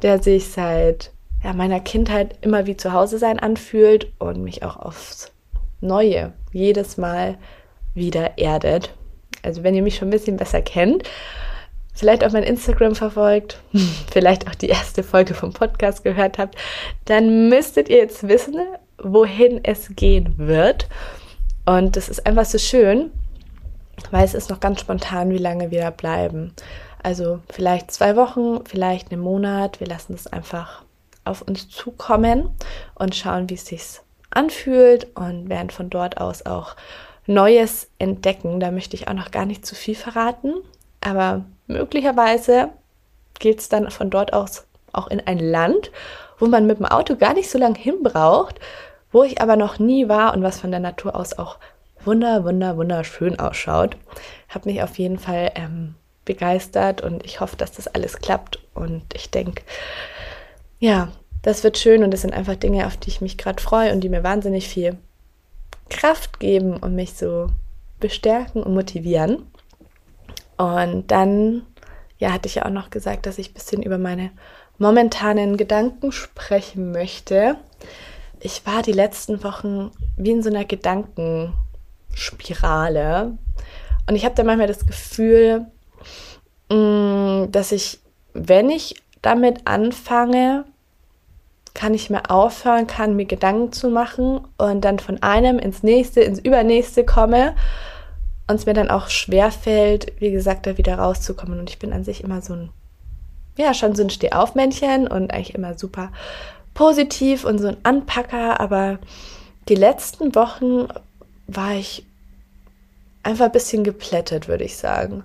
der 0.02 0.23
sich 0.23 0.50
seit 0.50 1.12
ja, 1.42 1.54
meiner 1.54 1.81
Kindheit 1.81 2.37
immer 2.42 2.66
wie 2.66 2.76
zu 2.76 2.92
Hause 2.92 3.16
sein 3.16 3.38
anfühlt 3.38 4.12
und 4.19 4.45
mich 4.45 4.62
auch 4.62 4.76
aufs 4.76 5.33
Neue 5.81 6.35
jedes 6.52 6.99
Mal 6.99 7.38
wieder 7.95 8.38
erdet. 8.38 8.95
Also 9.42 9.64
wenn 9.64 9.75
ihr 9.75 9.83
mich 9.83 9.97
schon 9.97 10.09
ein 10.09 10.12
bisschen 10.12 10.37
besser 10.37 10.61
kennt, 10.61 11.09
vielleicht 11.93 12.25
auch 12.25 12.33
mein 12.33 12.43
Instagram 12.43 12.95
verfolgt, 12.95 13.61
vielleicht 14.13 14.49
auch 14.49 14.55
die 14.55 14.69
erste 14.69 15.03
Folge 15.03 15.35
vom 15.35 15.53
Podcast 15.53 16.05
gehört 16.05 16.39
habt, 16.39 16.57
dann 17.05 17.49
müsstet 17.49 17.89
ihr 17.89 17.99
jetzt 17.99 18.27
wissen, 18.29 18.57
wohin 18.99 19.61
es 19.63 19.91
gehen 19.95 20.35
wird. 20.37 20.89
Und 21.65 21.97
das 21.97 22.09
ist 22.09 22.27
einfach 22.27 22.45
so 22.45 22.59
schön, 22.59 23.11
weil 24.11 24.25
es 24.25 24.35
ist 24.35 24.51
noch 24.51 24.61
ganz 24.61 24.81
spontan, 24.81 25.31
wie 25.31 25.39
lange 25.39 25.71
wir 25.71 25.81
da 25.81 25.91
bleiben. 25.91 26.55
Also 27.03 27.41
vielleicht 27.51 27.91
zwei 27.91 28.17
Wochen, 28.17 28.65
vielleicht 28.65 29.13
einen 29.13 29.23
Monat. 29.23 29.81
Wir 29.81 29.87
lassen 29.87 30.15
es 30.15 30.27
einfach 30.27 30.85
auf 31.25 31.43
uns 31.43 31.69
zukommen 31.69 32.51
und 32.95 33.15
schauen, 33.15 33.49
wie 33.51 33.55
es 33.55 33.67
sich 33.67 33.83
anfühlt 34.31 35.09
und 35.17 35.49
werden 35.49 35.71
von 35.71 35.91
dort 35.91 36.21
aus 36.21 36.47
auch 36.47 36.77
Neues 37.27 37.89
entdecken. 37.99 38.61
Da 38.61 38.71
möchte 38.71 38.97
ich 38.97 39.09
auch 39.09 39.15
noch 39.15 39.31
gar 39.31 39.47
nicht 39.47 39.65
zu 39.65 39.75
viel 39.75 39.95
verraten, 39.95 40.55
aber 41.01 41.45
möglicherweise 41.73 42.71
geht 43.38 43.61
es 43.61 43.69
dann 43.69 43.91
von 43.91 44.11
dort 44.11 44.33
aus 44.33 44.67
auch 44.93 45.09
in 45.09 45.21
ein 45.26 45.38
Land, 45.38 45.91
wo 46.39 46.47
man 46.47 46.67
mit 46.67 46.78
dem 46.78 46.87
Auto 46.87 47.17
gar 47.17 47.35
nicht 47.35 47.50
so 47.50 47.58
lange 47.58 47.78
hin 47.78 48.02
braucht, 48.02 48.61
wo 49.11 49.23
ich 49.23 49.41
aber 49.41 49.56
noch 49.56 49.78
nie 49.78 50.08
war 50.08 50.35
und 50.35 50.43
was 50.43 50.61
von 50.61 50.71
der 50.71 50.80
Natur 50.80 51.17
aus 51.17 51.39
auch 51.39 51.58
wunder, 52.04 52.45
wunder, 52.45 52.76
wunderschön 52.76 53.39
ausschaut. 53.39 53.97
Habe 54.49 54.71
mich 54.71 54.82
auf 54.82 54.99
jeden 54.99 55.19
Fall 55.19 55.52
ähm, 55.54 55.95
begeistert 56.25 57.00
und 57.00 57.25
ich 57.25 57.41
hoffe, 57.41 57.56
dass 57.56 57.73
das 57.73 57.89
alles 57.89 58.19
klappt. 58.19 58.58
Und 58.75 59.02
ich 59.15 59.30
denke, 59.30 59.63
ja, 60.78 61.08
das 61.43 61.65
wird 61.65 61.78
schön 61.78 62.04
und 62.04 62.13
das 62.13 62.23
sind 62.23 62.35
einfach 62.35 62.56
Dinge, 62.56 62.87
auf 62.87 62.97
die 62.97 63.11
ich 63.11 63.21
mich 63.21 63.39
gerade 63.39 63.63
freue 63.63 63.93
und 63.93 64.00
die 64.00 64.08
mir 64.08 64.23
wahnsinnig 64.23 64.69
viel 64.69 64.97
Kraft 65.91 66.41
geben 66.41 66.76
und 66.76 66.95
mich 66.95 67.15
so 67.15 67.49
bestärken 68.00 68.63
und 68.63 68.75
motivieren. 68.75 69.47
Und 70.63 71.11
dann, 71.11 71.63
ja, 72.19 72.33
hatte 72.33 72.47
ich 72.47 72.55
ja 72.55 72.67
auch 72.67 72.71
noch 72.71 72.91
gesagt, 72.91 73.27
dass 73.27 73.39
ich 73.39 73.51
ein 73.51 73.55
bisschen 73.55 73.83
über 73.83 73.99
meine 73.99 74.31
momentanen 74.79 75.57
Gedanken 75.57 76.13
sprechen 76.13 76.93
möchte. 76.93 77.57
Ich 78.39 78.65
war 78.65 78.83
die 78.83 78.93
letzten 78.93 79.43
Wochen 79.43 79.91
wie 80.17 80.31
in 80.31 80.43
so 80.43 80.51
einer 80.51 80.65
Gedanken 80.65 81.53
Spirale. 82.15 83.37
Und 84.09 84.15
ich 84.15 84.25
habe 84.25 84.37
da 84.37 84.45
manchmal 84.45 84.69
das 84.69 84.87
Gefühl, 84.87 85.67
mm, 86.71 87.51
dass 87.51 87.73
ich, 87.73 87.99
wenn 88.33 88.71
ich 88.71 89.03
damit 89.21 89.67
anfange, 89.67 90.65
kann 91.75 91.93
ich 91.93 92.09
mir 92.09 92.31
aufhören, 92.31 92.87
kann 92.87 93.17
mir 93.17 93.25
Gedanken 93.25 93.73
zu 93.73 93.89
machen 93.89 94.43
und 94.59 94.85
dann 94.85 95.01
von 95.01 95.23
einem 95.25 95.59
ins 95.59 95.83
nächste, 95.83 96.21
ins 96.21 96.39
übernächste 96.39 97.05
komme 97.05 97.57
und 98.52 98.58
es 98.58 98.67
mir 98.67 98.75
dann 98.75 98.91
auch 98.91 99.08
schwer 99.08 99.50
fällt, 99.50 100.12
wie 100.21 100.30
gesagt, 100.30 100.67
da 100.67 100.76
wieder 100.76 100.97
rauszukommen. 100.97 101.58
Und 101.58 101.71
ich 101.71 101.78
bin 101.78 101.93
an 101.93 102.04
sich 102.04 102.23
immer 102.23 102.43
so 102.43 102.52
ein, 102.52 102.71
ja, 103.56 103.73
schon 103.73 103.95
so 103.95 104.02
ein 104.02 104.10
Stehaufmännchen 104.10 105.08
und 105.08 105.32
eigentlich 105.32 105.54
immer 105.54 105.78
super 105.78 106.12
positiv 106.75 107.45
und 107.45 107.58
so 107.58 107.69
ein 107.69 107.78
Anpacker, 107.82 108.60
aber 108.60 108.99
die 109.69 109.75
letzten 109.75 110.34
Wochen 110.34 110.88
war 111.47 111.73
ich 111.73 112.04
einfach 113.23 113.47
ein 113.47 113.52
bisschen 113.52 113.84
geplättet, 113.84 114.49
würde 114.49 114.65
ich 114.65 114.76
sagen. 114.76 115.23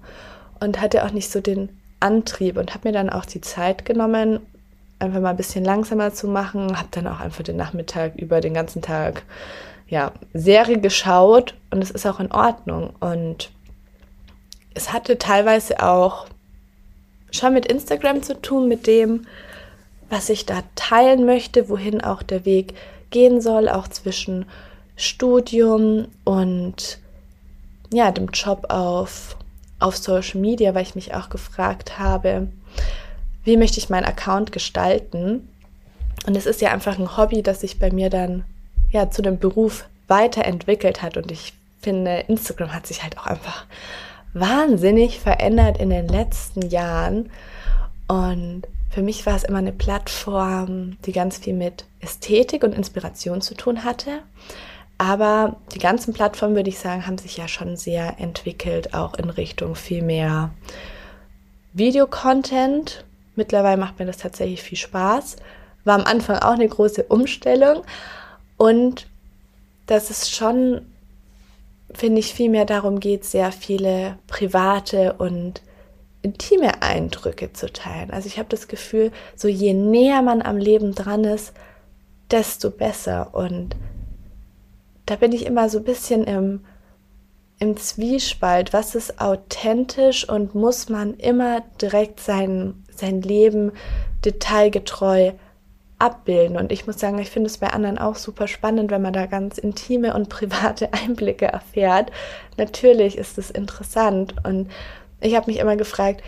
Und 0.60 0.80
hatte 0.80 1.04
auch 1.04 1.12
nicht 1.12 1.30
so 1.30 1.42
den 1.42 1.70
Antrieb 2.00 2.58
und 2.58 2.74
habe 2.74 2.88
mir 2.88 2.94
dann 2.94 3.10
auch 3.10 3.26
die 3.26 3.42
Zeit 3.42 3.86
genommen, 3.86 4.40
einfach 5.00 5.20
mal 5.20 5.32
ein 5.32 5.38
bisschen 5.38 5.66
langsamer 5.66 6.14
zu 6.14 6.28
machen. 6.28 6.78
Habe 6.78 6.90
dann 6.92 7.08
auch 7.08 7.20
einfach 7.20 7.44
den 7.44 7.58
Nachmittag 7.58 8.16
über 8.16 8.40
den 8.40 8.54
ganzen 8.54 8.82
Tag 8.82 9.24
ja, 9.90 10.12
Serie 10.34 10.80
geschaut 10.80 11.56
und 11.72 11.82
es 11.82 11.92
ist 11.92 12.06
auch 12.06 12.20
in 12.20 12.32
Ordnung. 12.32 12.94
Und 13.00 13.52
es 14.74 14.92
hatte 14.94 15.18
teilweise 15.18 15.82
auch 15.84 16.28
schon 17.32 17.54
mit 17.54 17.66
Instagram 17.66 18.22
zu 18.22 18.40
tun, 18.42 18.68
mit 18.68 18.88
dem, 18.88 19.26
was 20.10 20.30
ich 20.30 20.46
da 20.46 20.64
teilen 20.76 21.26
möchte, 21.26 21.70
wohin 21.70 22.02
auch 22.02 22.24
der 22.24 22.46
Weg 22.46 22.74
gehen 23.10 23.42
soll, 23.42 23.70
auch 23.70 23.88
zwischen 23.88 24.46
Studium 24.96 26.08
und 26.24 27.00
ja, 27.94 28.12
dem 28.12 28.28
Job 28.28 28.66
auf, 28.70 29.38
auf 29.80 29.96
Social 29.96 30.42
Media, 30.42 30.76
weil 30.76 30.84
ich 30.84 30.96
mich 30.96 31.14
auch 31.14 31.30
gefragt 31.30 32.00
habe, 32.00 32.48
wie 33.44 33.56
möchte 33.58 33.80
ich 33.80 33.90
meinen 33.90 34.06
Account 34.06 34.52
gestalten? 34.52 35.48
Und 36.26 36.36
es 36.36 36.46
ist 36.46 36.60
ja 36.60 36.72
einfach 36.72 37.00
ein 37.00 37.16
Hobby, 37.16 37.44
das 37.44 37.62
sich 37.62 37.80
bei 37.80 37.92
mir 37.92 38.10
dann 38.10 38.44
ja 38.92 39.10
zu 39.10 39.22
dem 39.22 39.40
Beruf 39.40 39.86
weiterentwickelt 40.08 41.02
hat. 41.02 41.18
Und 41.18 41.32
ich 41.32 41.54
finde, 41.82 42.20
Instagram 42.28 42.74
hat 42.74 42.88
sich 42.88 43.04
halt 43.04 43.18
auch 43.18 43.28
einfach 43.28 43.66
wahnsinnig 44.34 45.20
verändert 45.20 45.78
in 45.78 45.90
den 45.90 46.08
letzten 46.08 46.70
Jahren. 46.70 47.30
Und 48.08 48.64
für 48.90 49.02
mich 49.02 49.26
war 49.26 49.36
es 49.36 49.44
immer 49.44 49.58
eine 49.58 49.72
Plattform, 49.72 50.98
die 51.06 51.12
ganz 51.12 51.38
viel 51.38 51.54
mit 51.54 51.86
Ästhetik 52.00 52.64
und 52.64 52.74
Inspiration 52.74 53.42
zu 53.42 53.54
tun 53.54 53.84
hatte. 53.84 54.22
Aber 54.98 55.58
die 55.74 55.80
ganzen 55.80 56.14
Plattformen, 56.14 56.56
würde 56.56 56.70
ich 56.70 56.80
sagen, 56.80 57.06
haben 57.06 57.18
sich 57.18 57.38
ja 57.38 57.48
schon 57.48 57.78
sehr 57.78 58.20
entwickelt, 58.20 58.94
auch 58.94 59.14
in 59.16 59.30
Richtung 59.30 59.76
viel 59.76 60.02
mehr 60.02 60.52
Videocontent. 61.74 63.06
Mittlerweile 63.36 63.78
macht 63.78 64.00
mir 64.00 64.06
das 64.06 64.18
tatsächlich 64.18 64.64
viel 64.64 64.78
Spaß. 64.78 65.36
War 65.84 65.96
am 65.96 66.06
Anfang 66.06 66.40
auch 66.40 66.54
eine 66.54 66.68
große 66.68 67.04
Umstellung. 67.04 67.84
Und 68.58 69.08
dass 69.86 70.10
es 70.10 70.30
schon, 70.30 70.86
finde 71.94 72.20
ich, 72.20 72.34
viel 72.34 72.50
mehr 72.50 72.66
darum 72.66 73.00
geht, 73.00 73.24
sehr 73.24 73.52
viele 73.52 74.18
private 74.28 75.14
und 75.14 75.62
intime 76.22 76.82
Eindrücke 76.82 77.54
zu 77.54 77.72
teilen. 77.72 78.12
Also 78.12 78.28
ich 78.28 78.38
habe 78.38 78.50
das 78.50 78.68
Gefühl, 78.68 79.12
so 79.36 79.48
je 79.48 79.74
näher 79.74 80.22
man 80.22 80.42
am 80.42 80.58
Leben 80.58 80.94
dran 80.94 81.24
ist, 81.24 81.54
desto 82.32 82.70
besser. 82.70 83.34
Und 83.34 83.76
da 85.06 85.16
bin 85.16 85.32
ich 85.32 85.46
immer 85.46 85.70
so 85.70 85.78
ein 85.78 85.86
bisschen 85.86 86.26
im, 86.26 86.66
im 87.60 87.78
Zwiespalt. 87.78 88.74
Was 88.74 88.96
ist 88.96 89.22
authentisch 89.22 90.28
und 90.28 90.54
muss 90.54 90.90
man 90.90 91.14
immer 91.14 91.62
direkt 91.82 92.20
sein, 92.20 92.84
sein 92.94 93.22
Leben 93.22 93.72
detailgetreu 94.26 95.32
abbilden? 96.00 96.58
Und 96.58 96.72
ich 96.72 96.88
muss 96.88 97.00
sagen, 97.00 97.20
ich 97.20 97.30
finde 97.30 97.48
es 97.48 97.58
bei 97.58 97.68
anderen 97.68 97.98
auch 97.98 98.16
super 98.16 98.48
spannend, 98.48 98.92
wenn 98.92 99.02
man 99.02 99.14
da 99.14 99.26
ganz 99.26 99.58
intime 99.58 100.14
und 100.14 100.30
private 100.30 100.94
Einblicke 100.94 101.46
erfährt. 101.46 102.12
Natürlich 102.58 103.18
ist 103.18 103.38
es 103.38 103.50
interessant 103.50 104.36
und 104.44 104.70
ich 105.20 105.36
habe 105.36 105.50
mich 105.50 105.60
immer 105.60 105.76
gefragt, 105.76 106.22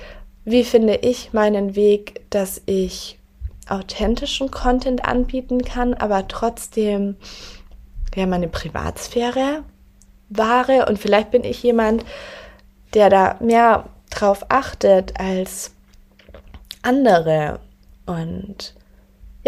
wie 0.45 0.63
finde 0.63 0.95
ich 0.95 1.33
meinen 1.33 1.75
Weg, 1.75 2.21
dass 2.29 2.61
ich 2.65 3.19
authentischen 3.67 4.49
Content 4.49 5.05
anbieten 5.05 5.61
kann, 5.63 5.93
aber 5.93 6.27
trotzdem 6.27 7.17
ja 8.15 8.25
meine 8.25 8.47
Privatsphäre 8.47 9.63
wahre 10.29 10.85
und 10.87 10.97
vielleicht 10.97 11.31
bin 11.31 11.43
ich 11.43 11.61
jemand, 11.61 12.05
der 12.93 13.09
da 13.09 13.35
mehr 13.39 13.85
drauf 14.09 14.45
achtet 14.49 15.19
als 15.19 15.71
andere 16.81 17.59
und 18.05 18.73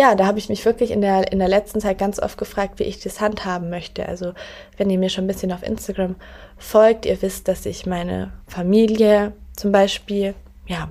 ja, 0.02 0.16
da 0.16 0.26
habe 0.26 0.40
ich 0.40 0.50
mich 0.50 0.66
wirklich 0.66 0.90
in 0.90 1.02
der, 1.02 1.32
in 1.32 1.38
der 1.38 1.48
letzten 1.48 1.80
Zeit 1.80 2.00
ganz 2.00 2.20
oft 2.20 2.36
gefragt, 2.36 2.80
wie 2.80 2.86
ich 2.86 3.00
das 3.00 3.22
handhaben 3.22 3.70
möchte. 3.70 4.08
Also, 4.08 4.34
wenn 4.76 4.90
ihr 4.90 4.98
mir 4.98 5.10
schon 5.10 5.26
ein 5.26 5.28
bisschen 5.28 5.52
auf 5.52 5.62
Instagram 5.62 6.16
folgt, 6.58 7.06
ihr 7.06 7.22
wisst, 7.22 7.48
dass 7.48 7.68
ich 7.68 7.86
meine 7.86 8.32
Familie 8.48 9.34
zum 9.56 9.72
Beispiel, 9.72 10.34
ja, 10.66 10.90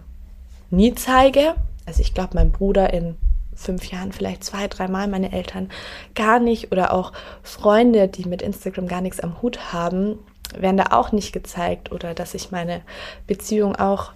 nie 0.71 0.95
zeige. 0.95 1.57
Also, 1.87 2.03
ich 2.03 2.15
glaube, 2.15 2.35
mein 2.35 2.53
Bruder 2.53 2.93
in 2.93 3.17
fünf 3.53 3.91
Jahren 3.91 4.13
vielleicht 4.13 4.45
zwei, 4.45 4.69
dreimal, 4.69 5.09
meine 5.09 5.33
Eltern 5.33 5.73
gar 6.15 6.39
nicht 6.39 6.71
oder 6.71 6.95
auch 6.95 7.13
Freunde, 7.43 8.07
die 8.07 8.29
mit 8.29 8.43
Instagram 8.43 8.87
gar 8.87 9.01
nichts 9.01 9.19
am 9.19 9.43
Hut 9.43 9.73
haben, 9.73 10.21
werden 10.57 10.77
da 10.77 10.87
auch 10.93 11.11
nicht 11.11 11.33
gezeigt 11.33 11.91
oder 11.91 12.15
dass 12.15 12.35
ich 12.35 12.53
meine 12.53 12.83
Beziehung 13.27 13.75
auch 13.75 14.13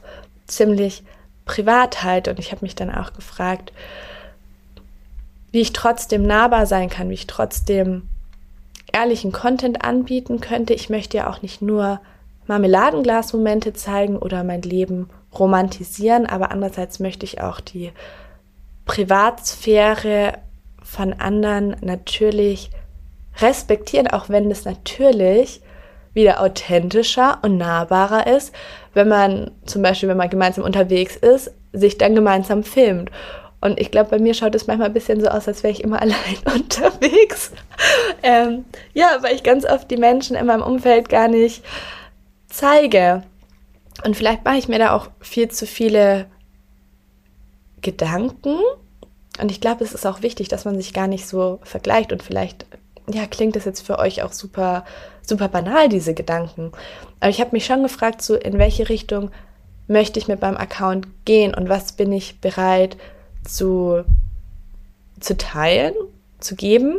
ziemlich 0.46 1.02
privat 1.46 2.04
halte. 2.04 2.30
Und 2.30 2.38
ich 2.38 2.52
habe 2.52 2.64
mich 2.64 2.76
dann 2.76 2.94
auch 2.94 3.12
gefragt, 3.12 3.72
wie 5.54 5.60
ich 5.60 5.72
trotzdem 5.72 6.24
nahbar 6.24 6.66
sein 6.66 6.90
kann, 6.90 7.08
wie 7.10 7.14
ich 7.14 7.28
trotzdem 7.28 8.08
ehrlichen 8.92 9.30
Content 9.30 9.84
anbieten 9.84 10.40
könnte. 10.40 10.74
Ich 10.74 10.90
möchte 10.90 11.16
ja 11.18 11.30
auch 11.30 11.42
nicht 11.42 11.62
nur 11.62 12.00
Marmeladenglas-Momente 12.48 13.72
zeigen 13.72 14.18
oder 14.18 14.42
mein 14.42 14.62
Leben 14.62 15.10
romantisieren, 15.32 16.26
aber 16.26 16.50
andererseits 16.50 16.98
möchte 16.98 17.24
ich 17.24 17.40
auch 17.40 17.60
die 17.60 17.92
Privatsphäre 18.84 20.38
von 20.82 21.12
anderen 21.12 21.76
natürlich 21.82 22.70
respektieren, 23.38 24.08
auch 24.08 24.28
wenn 24.28 24.50
es 24.50 24.64
natürlich 24.64 25.60
wieder 26.14 26.40
authentischer 26.40 27.38
und 27.42 27.58
nahbarer 27.58 28.26
ist, 28.26 28.52
wenn 28.92 29.06
man 29.06 29.52
zum 29.66 29.82
Beispiel, 29.82 30.08
wenn 30.08 30.16
man 30.16 30.30
gemeinsam 30.30 30.64
unterwegs 30.64 31.14
ist, 31.14 31.52
sich 31.72 31.96
dann 31.96 32.16
gemeinsam 32.16 32.64
filmt. 32.64 33.12
Und 33.64 33.80
ich 33.80 33.90
glaube, 33.90 34.10
bei 34.10 34.18
mir 34.18 34.34
schaut 34.34 34.54
es 34.54 34.66
manchmal 34.66 34.88
ein 34.88 34.92
bisschen 34.92 35.22
so 35.22 35.28
aus, 35.28 35.48
als 35.48 35.62
wäre 35.62 35.72
ich 35.72 35.82
immer 35.82 36.00
allein 36.02 36.36
unterwegs. 36.54 37.50
ähm, 38.22 38.66
ja, 38.92 39.16
weil 39.22 39.34
ich 39.34 39.42
ganz 39.42 39.64
oft 39.64 39.90
die 39.90 39.96
Menschen 39.96 40.36
in 40.36 40.44
meinem 40.44 40.62
Umfeld 40.62 41.08
gar 41.08 41.28
nicht 41.28 41.64
zeige. 42.46 43.22
Und 44.04 44.18
vielleicht 44.18 44.44
mache 44.44 44.58
ich 44.58 44.68
mir 44.68 44.78
da 44.78 44.94
auch 44.94 45.08
viel 45.18 45.48
zu 45.48 45.66
viele 45.66 46.26
Gedanken. 47.80 48.58
Und 49.40 49.50
ich 49.50 49.62
glaube, 49.62 49.82
es 49.82 49.94
ist 49.94 50.06
auch 50.06 50.20
wichtig, 50.20 50.48
dass 50.48 50.66
man 50.66 50.76
sich 50.76 50.92
gar 50.92 51.06
nicht 51.06 51.26
so 51.26 51.58
vergleicht. 51.62 52.12
Und 52.12 52.22
vielleicht, 52.22 52.66
ja, 53.10 53.26
klingt 53.26 53.56
das 53.56 53.64
jetzt 53.64 53.80
für 53.80 53.98
euch 53.98 54.22
auch 54.22 54.32
super, 54.32 54.84
super 55.22 55.48
banal, 55.48 55.88
diese 55.88 56.12
Gedanken. 56.12 56.70
Aber 57.18 57.30
ich 57.30 57.40
habe 57.40 57.52
mich 57.52 57.64
schon 57.64 57.82
gefragt, 57.82 58.20
so 58.20 58.34
in 58.34 58.58
welche 58.58 58.90
Richtung 58.90 59.30
möchte 59.86 60.18
ich 60.18 60.28
mit 60.28 60.42
meinem 60.42 60.58
Account 60.58 61.06
gehen 61.24 61.54
und 61.54 61.70
was 61.70 61.92
bin 61.92 62.12
ich 62.12 62.42
bereit 62.42 62.98
zu, 63.44 64.04
zu 65.20 65.36
teilen, 65.36 65.94
zu 66.40 66.56
geben, 66.56 66.96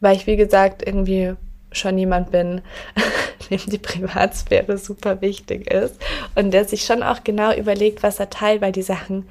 weil 0.00 0.16
ich, 0.16 0.26
wie 0.26 0.36
gesagt, 0.36 0.86
irgendwie 0.86 1.34
schon 1.72 1.98
jemand 1.98 2.30
bin, 2.30 2.62
dem 3.50 3.60
die 3.66 3.78
Privatsphäre 3.78 4.78
super 4.78 5.20
wichtig 5.20 5.70
ist 5.70 6.00
und 6.34 6.50
der 6.52 6.64
sich 6.64 6.84
schon 6.84 7.02
auch 7.02 7.24
genau 7.24 7.52
überlegt, 7.52 8.02
was 8.02 8.18
er 8.18 8.30
teilt, 8.30 8.60
weil 8.60 8.72
die 8.72 8.82
Sachen 8.82 9.26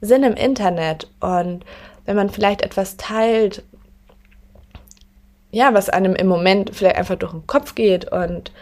sind 0.00 0.22
im 0.22 0.34
Internet 0.34 1.08
und 1.20 1.64
wenn 2.04 2.16
man 2.16 2.30
vielleicht 2.30 2.62
etwas 2.62 2.96
teilt, 2.96 3.62
ja, 5.50 5.74
was 5.74 5.88
einem 5.88 6.14
im 6.14 6.26
Moment 6.26 6.70
vielleicht 6.74 6.96
einfach 6.96 7.16
durch 7.16 7.32
den 7.32 7.46
Kopf 7.46 7.74
geht 7.74 8.10
und 8.12 8.52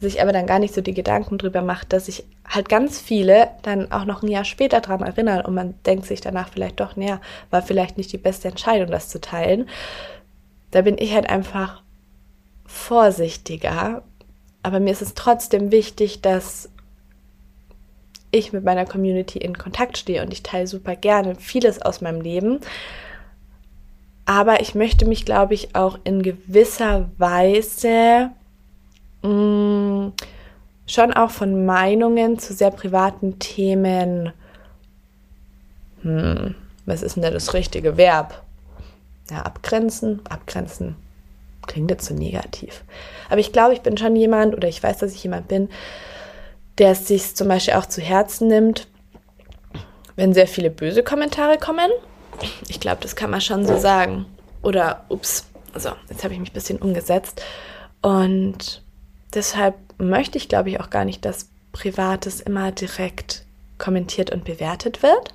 sich 0.00 0.22
aber 0.22 0.32
dann 0.32 0.46
gar 0.46 0.58
nicht 0.58 0.74
so 0.74 0.80
die 0.80 0.94
Gedanken 0.94 1.38
drüber 1.38 1.62
macht, 1.62 1.92
dass 1.92 2.06
sich 2.06 2.24
halt 2.48 2.68
ganz 2.68 3.00
viele 3.00 3.48
dann 3.62 3.90
auch 3.90 4.04
noch 4.04 4.22
ein 4.22 4.28
Jahr 4.28 4.44
später 4.44 4.80
dran 4.80 5.02
erinnern 5.02 5.44
und 5.44 5.54
man 5.54 5.74
denkt 5.86 6.06
sich 6.06 6.20
danach 6.20 6.50
vielleicht 6.50 6.78
doch, 6.80 6.96
naja, 6.96 7.20
war 7.50 7.62
vielleicht 7.62 7.98
nicht 7.98 8.12
die 8.12 8.18
beste 8.18 8.48
Entscheidung, 8.48 8.90
das 8.90 9.08
zu 9.08 9.20
teilen. 9.20 9.68
Da 10.70 10.82
bin 10.82 10.98
ich 10.98 11.14
halt 11.14 11.28
einfach 11.28 11.82
vorsichtiger. 12.66 14.02
Aber 14.62 14.80
mir 14.80 14.90
ist 14.90 15.02
es 15.02 15.14
trotzdem 15.14 15.72
wichtig, 15.72 16.20
dass 16.20 16.68
ich 18.30 18.52
mit 18.52 18.64
meiner 18.64 18.84
Community 18.84 19.38
in 19.38 19.56
Kontakt 19.56 19.96
stehe 19.96 20.22
und 20.22 20.32
ich 20.32 20.42
teile 20.42 20.66
super 20.66 20.94
gerne 20.94 21.34
vieles 21.34 21.80
aus 21.80 22.00
meinem 22.00 22.20
Leben. 22.20 22.60
Aber 24.26 24.60
ich 24.60 24.74
möchte 24.74 25.06
mich, 25.06 25.24
glaube 25.24 25.54
ich, 25.54 25.74
auch 25.74 25.98
in 26.04 26.22
gewisser 26.22 27.08
Weise 27.16 28.30
mm, 29.22 30.12
schon 30.86 31.12
auch 31.12 31.30
von 31.30 31.66
Meinungen 31.66 32.38
zu 32.38 32.54
sehr 32.54 32.70
privaten 32.70 33.38
Themen. 33.38 34.32
Hm, 36.02 36.54
was 36.86 37.02
ist 37.02 37.16
denn 37.16 37.22
da 37.22 37.30
das 37.30 37.54
richtige 37.54 37.96
Verb? 37.96 38.42
Ja, 39.30 39.42
abgrenzen, 39.42 40.20
abgrenzen 40.28 40.96
klingt 41.68 41.90
jetzt 41.90 42.06
so 42.06 42.14
negativ. 42.14 42.82
Aber 43.28 43.38
ich 43.38 43.52
glaube, 43.52 43.74
ich 43.74 43.82
bin 43.82 43.96
schon 43.96 44.16
jemand, 44.16 44.56
oder 44.56 44.66
ich 44.66 44.82
weiß, 44.82 44.98
dass 44.98 45.14
ich 45.14 45.22
jemand 45.22 45.46
bin, 45.46 45.68
der 46.78 46.92
es 46.92 47.06
sich 47.06 47.36
zum 47.36 47.46
Beispiel 47.46 47.74
auch 47.74 47.86
zu 47.86 48.00
Herzen 48.00 48.48
nimmt, 48.48 48.88
wenn 50.16 50.34
sehr 50.34 50.48
viele 50.48 50.70
böse 50.70 51.04
Kommentare 51.04 51.58
kommen. 51.58 51.90
Ich 52.68 52.80
glaube, 52.80 53.02
das 53.02 53.14
kann 53.14 53.30
man 53.30 53.40
schon 53.40 53.66
so 53.66 53.78
sagen. 53.78 54.26
Oder, 54.62 55.04
ups, 55.08 55.46
also 55.72 55.90
jetzt 56.08 56.24
habe 56.24 56.34
ich 56.34 56.40
mich 56.40 56.50
ein 56.50 56.54
bisschen 56.54 56.78
umgesetzt. 56.78 57.42
Und 58.02 58.82
deshalb 59.34 59.74
möchte 59.98 60.38
ich, 60.38 60.48
glaube 60.48 60.70
ich, 60.70 60.80
auch 60.80 60.90
gar 60.90 61.04
nicht, 61.04 61.24
dass 61.24 61.48
Privates 61.72 62.40
immer 62.40 62.72
direkt 62.72 63.44
kommentiert 63.78 64.30
und 64.30 64.44
bewertet 64.44 65.02
wird. 65.02 65.32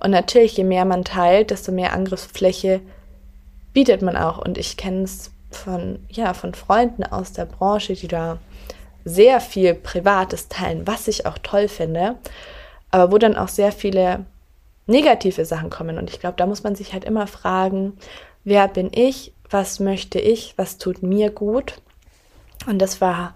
Und 0.00 0.10
natürlich, 0.10 0.56
je 0.56 0.64
mehr 0.64 0.84
man 0.84 1.04
teilt, 1.04 1.50
desto 1.50 1.72
mehr 1.72 1.92
Angriffsfläche 1.92 2.80
bietet 3.72 4.02
man 4.02 4.16
auch. 4.16 4.38
Und 4.38 4.58
ich 4.58 4.76
kenne 4.76 5.02
es 5.02 5.30
von, 5.50 6.04
ja, 6.10 6.34
von 6.34 6.54
Freunden 6.54 7.04
aus 7.04 7.32
der 7.32 7.46
Branche, 7.46 7.94
die 7.94 8.08
da 8.08 8.38
sehr 9.04 9.40
viel 9.40 9.74
Privates 9.74 10.48
teilen, 10.48 10.86
was 10.86 11.08
ich 11.08 11.26
auch 11.26 11.38
toll 11.38 11.68
finde, 11.68 12.16
aber 12.90 13.12
wo 13.12 13.18
dann 13.18 13.36
auch 13.36 13.48
sehr 13.48 13.70
viele 13.70 14.24
negative 14.86 15.44
Sachen 15.44 15.70
kommen. 15.70 15.98
Und 15.98 16.10
ich 16.10 16.20
glaube, 16.20 16.36
da 16.36 16.46
muss 16.46 16.62
man 16.62 16.74
sich 16.74 16.92
halt 16.92 17.04
immer 17.04 17.26
fragen, 17.26 17.96
wer 18.44 18.66
bin 18.68 18.90
ich, 18.92 19.32
was 19.50 19.78
möchte 19.78 20.18
ich, 20.18 20.54
was 20.56 20.78
tut 20.78 21.02
mir 21.02 21.30
gut 21.30 21.80
und 22.66 22.78
das 22.80 23.00
war, 23.00 23.34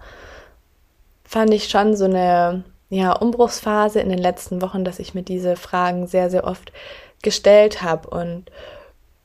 fand 1.23 1.53
ich 1.53 1.69
schon 1.69 1.95
so 1.95 2.05
eine 2.05 2.63
ja, 2.89 3.11
Umbruchsphase 3.13 3.99
in 3.99 4.09
den 4.09 4.19
letzten 4.19 4.61
Wochen, 4.61 4.83
dass 4.83 4.99
ich 4.99 5.13
mir 5.13 5.23
diese 5.23 5.55
Fragen 5.55 6.07
sehr, 6.07 6.29
sehr 6.29 6.43
oft 6.43 6.71
gestellt 7.21 7.81
habe. 7.81 8.09
Und 8.09 8.51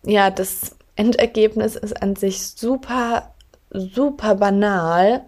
ja, 0.05 0.31
das 0.31 0.77
Endergebnis 0.97 1.77
ist 1.77 2.03
an 2.03 2.17
sich 2.17 2.43
super, 2.43 3.35
super 3.71 4.35
banal. 4.35 5.25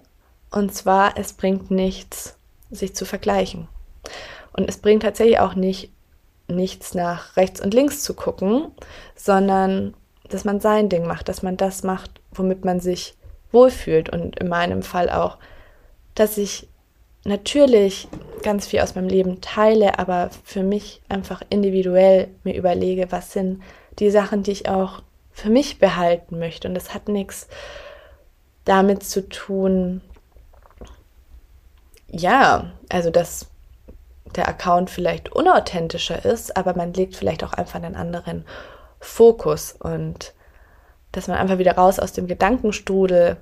Und 0.51 0.75
zwar, 0.75 1.19
es 1.19 1.33
bringt 1.33 1.71
nichts, 1.71 2.37
sich 2.71 2.95
zu 2.95 3.05
vergleichen. 3.05 3.69
Und 4.53 4.69
es 4.69 4.79
bringt 4.79 5.03
tatsächlich 5.03 5.41
auch 5.41 5.55
nicht 5.55 5.91
nichts 6.49 6.95
nach 6.95 7.37
rechts 7.37 7.61
und 7.61 7.75
links 7.75 8.03
zu 8.03 8.15
gucken, 8.15 8.69
sondern 9.17 9.95
dass 10.29 10.45
man 10.45 10.61
sein 10.61 10.89
Ding 10.89 11.07
macht, 11.07 11.29
dass 11.29 11.43
man 11.43 11.57
das 11.57 11.83
macht, 11.83 12.21
womit 12.33 12.65
man 12.65 12.81
sich 12.81 13.17
wohlfühlt 13.53 14.09
und 14.11 14.39
in 14.39 14.49
meinem 14.49 14.83
Fall 14.83 15.11
auch, 15.11 15.39
dass 16.15 16.39
ich 16.39 16.69
natürlich 17.25 18.09
ganz 18.43 18.67
viel 18.67 18.81
aus 18.81 18.95
meinem 18.95 19.09
Leben 19.09 19.41
teile, 19.41 19.99
aber 19.99 20.31
für 20.45 20.63
mich 20.63 21.03
einfach 21.09 21.43
individuell 21.51 22.29
mir 22.45 22.55
überlege, 22.55 23.11
was 23.11 23.33
sind 23.33 23.63
die 23.99 24.11
Sachen, 24.11 24.43
die 24.43 24.53
ich 24.53 24.69
auch 24.69 25.03
für 25.33 25.51
mich 25.51 25.79
behalten 25.79 26.39
möchte. 26.39 26.69
Und 26.69 26.75
das 26.75 26.95
hat 26.95 27.09
nichts 27.09 27.49
damit 28.65 29.03
zu 29.03 29.29
tun, 29.29 30.01
ja, 32.11 32.73
also 32.89 33.11
dass 33.11 33.49
der 34.35 34.49
Account 34.49 34.91
vielleicht 34.91 35.33
unauthentischer 35.33 36.25
ist, 36.25 36.57
aber 36.57 36.77
man 36.77 36.93
legt 36.93 37.17
vielleicht 37.17 37.45
auch 37.45 37.53
einfach 37.53 37.77
einen 37.77 37.97
anderen 37.97 38.45
Fokus 39.01 39.73
und 39.73 40.35
dass 41.17 41.29
man 41.29 41.39
einfach 41.39 41.57
wieder 41.57 41.77
raus 41.77 41.99
aus 41.99 42.13
dem 42.13 42.27
Gedankenstrudel 42.27 43.39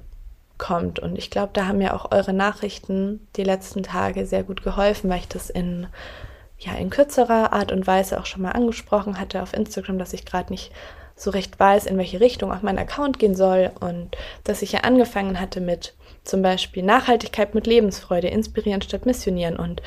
kommt. 0.58 1.00
Und 1.00 1.18
ich 1.18 1.30
glaube, 1.30 1.50
da 1.52 1.66
haben 1.66 1.78
mir 1.78 1.94
auch 1.94 2.12
eure 2.12 2.32
Nachrichten 2.32 3.26
die 3.34 3.42
letzten 3.42 3.82
Tage 3.82 4.26
sehr 4.26 4.44
gut 4.44 4.62
geholfen, 4.62 5.10
weil 5.10 5.18
ich 5.18 5.28
das 5.28 5.50
in, 5.50 5.88
ja, 6.56 6.74
in 6.74 6.88
kürzerer 6.88 7.52
Art 7.52 7.72
und 7.72 7.86
Weise 7.88 8.20
auch 8.20 8.26
schon 8.26 8.42
mal 8.42 8.52
angesprochen 8.52 9.18
hatte 9.18 9.42
auf 9.42 9.52
Instagram, 9.52 9.98
dass 9.98 10.12
ich 10.12 10.24
gerade 10.24 10.52
nicht 10.52 10.70
so 11.16 11.30
recht 11.30 11.58
weiß, 11.58 11.86
in 11.86 11.98
welche 11.98 12.20
Richtung 12.20 12.52
auch 12.52 12.62
mein 12.62 12.78
Account 12.78 13.18
gehen 13.18 13.34
soll 13.34 13.72
und 13.80 14.16
dass 14.44 14.62
ich 14.62 14.70
ja 14.70 14.80
angefangen 14.80 15.40
hatte 15.40 15.60
mit 15.60 15.94
zum 16.22 16.42
Beispiel 16.42 16.84
Nachhaltigkeit 16.84 17.56
mit 17.56 17.66
Lebensfreude, 17.66 18.28
inspirieren 18.28 18.82
statt 18.82 19.04
missionieren 19.04 19.56
und 19.56 19.82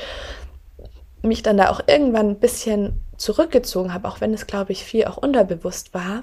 mich 1.22 1.42
dann 1.42 1.58
da 1.58 1.70
auch 1.70 1.82
irgendwann 1.88 2.32
ein 2.32 2.40
bisschen 2.40 3.02
zurückgezogen 3.16 3.94
habe, 3.94 4.08
auch 4.10 4.20
wenn 4.20 4.34
es, 4.34 4.46
glaube 4.46 4.74
ich, 4.74 4.84
viel 4.84 5.06
auch 5.06 5.18
unterbewusst 5.18 5.94
war. 5.94 6.20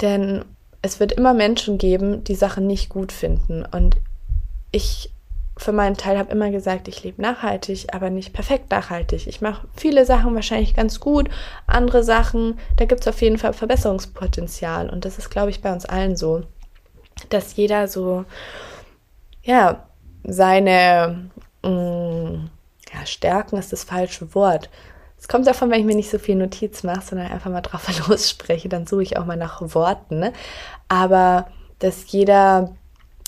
Denn 0.00 0.44
es 0.82 1.00
wird 1.00 1.12
immer 1.12 1.34
Menschen 1.34 1.78
geben, 1.78 2.24
die 2.24 2.34
Sachen 2.34 2.66
nicht 2.66 2.88
gut 2.88 3.12
finden. 3.12 3.64
Und 3.64 3.96
ich 4.70 5.10
für 5.58 5.72
meinen 5.72 5.96
Teil 5.96 6.18
habe 6.18 6.30
immer 6.32 6.50
gesagt, 6.50 6.86
ich 6.86 7.02
lebe 7.02 7.22
nachhaltig, 7.22 7.86
aber 7.94 8.10
nicht 8.10 8.34
perfekt 8.34 8.70
nachhaltig. 8.70 9.26
Ich 9.26 9.40
mache 9.40 9.66
viele 9.74 10.04
Sachen 10.04 10.34
wahrscheinlich 10.34 10.74
ganz 10.74 11.00
gut, 11.00 11.30
andere 11.66 12.04
Sachen, 12.04 12.58
da 12.76 12.84
gibt 12.84 13.00
es 13.00 13.08
auf 13.08 13.22
jeden 13.22 13.38
Fall 13.38 13.54
Verbesserungspotenzial. 13.54 14.90
Und 14.90 15.06
das 15.06 15.16
ist, 15.16 15.30
glaube 15.30 15.50
ich, 15.50 15.62
bei 15.62 15.72
uns 15.72 15.86
allen 15.86 16.14
so, 16.14 16.42
dass 17.30 17.56
jeder 17.56 17.88
so, 17.88 18.26
ja, 19.42 19.86
seine 20.24 21.30
mh, 21.62 21.70
mm, 21.70 22.50
ja, 22.92 23.06
Stärken 23.06 23.56
ist 23.56 23.72
das 23.72 23.84
falsche 23.84 24.34
Wort. 24.34 24.68
Es 25.18 25.28
kommt 25.28 25.46
davon, 25.46 25.70
wenn 25.70 25.80
ich 25.80 25.86
mir 25.86 25.94
nicht 25.96 26.10
so 26.10 26.18
viel 26.18 26.36
Notiz 26.36 26.82
mache, 26.82 27.02
sondern 27.02 27.32
einfach 27.32 27.50
mal 27.50 27.62
drauf 27.62 27.86
losspreche, 28.08 28.68
dann 28.68 28.86
suche 28.86 29.02
ich 29.02 29.16
auch 29.16 29.24
mal 29.24 29.36
nach 29.36 29.62
Worten. 29.74 30.18
Ne? 30.18 30.32
Aber 30.88 31.48
dass 31.78 32.10
jeder 32.10 32.74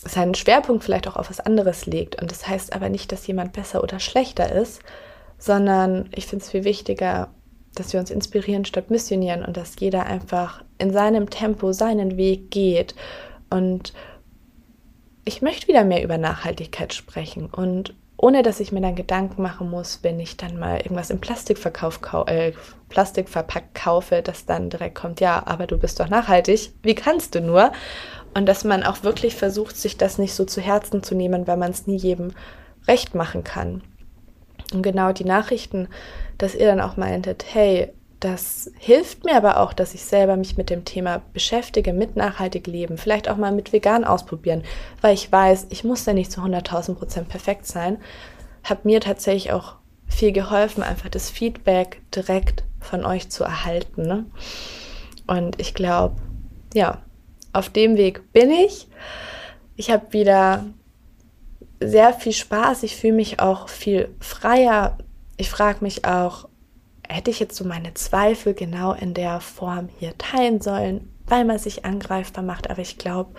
seinen 0.04 0.34
Schwerpunkt 0.34 0.84
vielleicht 0.84 1.08
auch 1.08 1.16
auf 1.16 1.28
was 1.28 1.40
anderes 1.40 1.86
legt. 1.86 2.20
Und 2.20 2.30
das 2.30 2.46
heißt 2.46 2.72
aber 2.72 2.88
nicht, 2.88 3.10
dass 3.12 3.26
jemand 3.26 3.52
besser 3.52 3.82
oder 3.82 3.98
schlechter 4.00 4.52
ist, 4.52 4.80
sondern 5.38 6.08
ich 6.14 6.26
finde 6.26 6.44
es 6.44 6.50
viel 6.50 6.64
wichtiger, 6.64 7.28
dass 7.74 7.92
wir 7.92 8.00
uns 8.00 8.10
inspirieren 8.10 8.64
statt 8.64 8.90
missionieren 8.90 9.44
und 9.44 9.56
dass 9.56 9.78
jeder 9.78 10.06
einfach 10.06 10.62
in 10.78 10.92
seinem 10.92 11.30
Tempo 11.30 11.72
seinen 11.72 12.16
Weg 12.16 12.50
geht. 12.50 12.94
Und 13.50 13.92
ich 15.24 15.42
möchte 15.42 15.68
wieder 15.68 15.84
mehr 15.84 16.02
über 16.02 16.18
Nachhaltigkeit 16.18 16.94
sprechen 16.94 17.46
und 17.46 17.94
ohne 18.20 18.42
dass 18.42 18.58
ich 18.58 18.72
mir 18.72 18.80
dann 18.80 18.96
Gedanken 18.96 19.40
machen 19.42 19.70
muss, 19.70 20.00
wenn 20.02 20.18
ich 20.18 20.36
dann 20.36 20.58
mal 20.58 20.78
irgendwas 20.78 21.10
im 21.10 21.20
Plastikverkauf 21.20 22.00
äh, 22.26 22.52
Plastik 22.88 23.28
verpackt 23.28 23.76
kaufe, 23.76 24.22
dass 24.22 24.44
dann 24.44 24.70
direkt 24.70 24.96
kommt, 24.96 25.20
ja, 25.20 25.42
aber 25.46 25.66
du 25.68 25.78
bist 25.78 26.00
doch 26.00 26.08
nachhaltig. 26.08 26.72
Wie 26.82 26.96
kannst 26.96 27.36
du 27.36 27.40
nur? 27.40 27.72
Und 28.34 28.46
dass 28.46 28.64
man 28.64 28.82
auch 28.82 29.04
wirklich 29.04 29.36
versucht, 29.36 29.76
sich 29.76 29.96
das 29.96 30.18
nicht 30.18 30.34
so 30.34 30.44
zu 30.44 30.60
Herzen 30.60 31.02
zu 31.02 31.14
nehmen, 31.14 31.46
weil 31.46 31.56
man 31.56 31.70
es 31.70 31.86
nie 31.86 31.96
jedem 31.96 32.32
recht 32.88 33.14
machen 33.14 33.44
kann. 33.44 33.82
Und 34.72 34.82
genau 34.82 35.12
die 35.12 35.24
Nachrichten, 35.24 35.88
dass 36.38 36.56
ihr 36.56 36.66
dann 36.66 36.80
auch 36.80 36.96
meintet, 36.96 37.44
hey, 37.54 37.92
das 38.20 38.70
hilft 38.78 39.24
mir 39.24 39.36
aber 39.36 39.60
auch, 39.60 39.72
dass 39.72 39.94
ich 39.94 40.04
selber 40.04 40.36
mich 40.36 40.56
mit 40.56 40.70
dem 40.70 40.84
Thema 40.84 41.22
beschäftige, 41.32 41.92
mit 41.92 42.16
nachhaltig 42.16 42.66
leben, 42.66 42.98
vielleicht 42.98 43.28
auch 43.28 43.36
mal 43.36 43.52
mit 43.52 43.72
vegan 43.72 44.04
ausprobieren, 44.04 44.64
weil 45.00 45.14
ich 45.14 45.30
weiß, 45.30 45.66
ich 45.70 45.84
muss 45.84 46.04
ja 46.06 46.12
nicht 46.12 46.32
zu 46.32 46.40
100.000 46.40 46.94
Prozent 46.94 47.28
perfekt 47.28 47.66
sein, 47.66 47.98
hat 48.64 48.84
mir 48.84 49.00
tatsächlich 49.00 49.52
auch 49.52 49.76
viel 50.06 50.32
geholfen, 50.32 50.82
einfach 50.82 51.08
das 51.08 51.30
Feedback 51.30 52.02
direkt 52.14 52.64
von 52.80 53.04
euch 53.04 53.28
zu 53.28 53.44
erhalten. 53.44 54.02
Ne? 54.02 54.26
Und 55.26 55.60
ich 55.60 55.74
glaube, 55.74 56.16
ja, 56.74 57.02
auf 57.52 57.68
dem 57.68 57.96
Weg 57.96 58.32
bin 58.32 58.50
ich. 58.50 58.88
Ich 59.76 59.90
habe 59.90 60.12
wieder 60.12 60.64
sehr 61.80 62.12
viel 62.12 62.32
Spaß. 62.32 62.82
Ich 62.82 62.96
fühle 62.96 63.14
mich 63.14 63.40
auch 63.40 63.68
viel 63.68 64.14
freier. 64.20 64.98
Ich 65.36 65.50
frage 65.50 65.78
mich 65.82 66.04
auch, 66.04 66.47
hätte 67.08 67.30
ich 67.30 67.40
jetzt 67.40 67.56
so 67.56 67.64
meine 67.64 67.94
Zweifel 67.94 68.54
genau 68.54 68.92
in 68.92 69.14
der 69.14 69.40
Form 69.40 69.88
hier 69.98 70.16
teilen 70.18 70.60
sollen, 70.60 71.12
weil 71.26 71.44
man 71.44 71.58
sich 71.58 71.84
angreifbar 71.84 72.44
macht. 72.44 72.70
Aber 72.70 72.80
ich 72.80 72.98
glaube, 72.98 73.30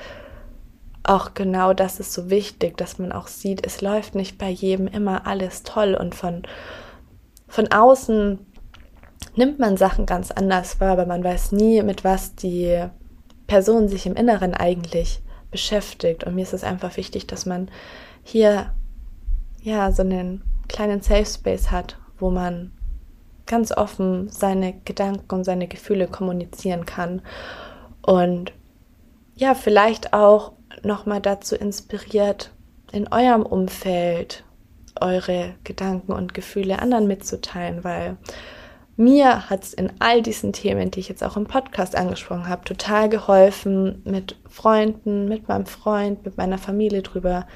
auch 1.03 1.33
genau 1.33 1.73
das 1.73 1.99
ist 1.99 2.13
so 2.13 2.29
wichtig, 2.29 2.77
dass 2.77 2.99
man 2.99 3.11
auch 3.11 3.27
sieht, 3.27 3.65
es 3.65 3.81
läuft 3.81 4.15
nicht 4.15 4.37
bei 4.37 4.49
jedem 4.49 4.87
immer 4.87 5.25
alles 5.25 5.63
toll 5.63 5.95
und 5.95 6.15
von, 6.15 6.43
von 7.47 7.71
außen 7.71 8.39
nimmt 9.35 9.59
man 9.59 9.77
Sachen 9.77 10.05
ganz 10.05 10.31
anders 10.31 10.79
wahr, 10.79 10.91
aber 10.91 11.05
man 11.05 11.23
weiß 11.23 11.51
nie, 11.51 11.81
mit 11.83 12.03
was 12.03 12.35
die 12.35 12.85
Person 13.47 13.87
sich 13.87 14.05
im 14.05 14.15
Inneren 14.15 14.53
eigentlich 14.53 15.21
beschäftigt. 15.51 16.23
Und 16.23 16.35
mir 16.35 16.43
ist 16.43 16.53
es 16.53 16.63
einfach 16.63 16.97
wichtig, 16.97 17.27
dass 17.27 17.45
man 17.45 17.69
hier 18.23 18.73
ja 19.61 19.91
so 19.91 20.03
einen 20.03 20.43
kleinen 20.67 21.01
Safe 21.01 21.25
Space 21.25 21.71
hat, 21.71 21.97
wo 22.19 22.29
man 22.29 22.71
ganz 23.49 23.73
offen 23.73 24.29
seine 24.29 24.79
Gedanken 24.85 25.35
und 25.35 25.43
seine 25.43 25.67
Gefühle 25.67 26.07
kommunizieren 26.07 26.85
kann. 26.85 27.21
Und 28.01 28.53
ja, 29.35 29.55
vielleicht 29.55 30.13
auch 30.13 30.53
nochmal 30.83 31.19
dazu 31.19 31.55
inspiriert, 31.55 32.51
in 32.93 33.11
eurem 33.11 33.43
Umfeld 33.43 34.45
eure 35.01 35.55
Gedanken 35.63 36.13
und 36.13 36.33
Gefühle 36.33 36.79
anderen 36.79 37.07
mitzuteilen, 37.07 37.83
weil 37.83 38.17
mir 38.95 39.49
hat 39.49 39.63
es 39.63 39.73
in 39.73 39.93
all 39.99 40.21
diesen 40.21 40.51
Themen, 40.51 40.91
die 40.91 40.99
ich 40.99 41.09
jetzt 41.09 41.23
auch 41.23 41.37
im 41.37 41.45
Podcast 41.45 41.95
angesprochen 41.95 42.49
habe, 42.49 42.65
total 42.65 43.07
geholfen, 43.07 44.01
mit 44.03 44.35
Freunden, 44.49 45.29
mit 45.29 45.47
meinem 45.47 45.65
Freund, 45.65 46.25
mit 46.25 46.37
meiner 46.37 46.57
Familie 46.57 47.01
drüber 47.01 47.47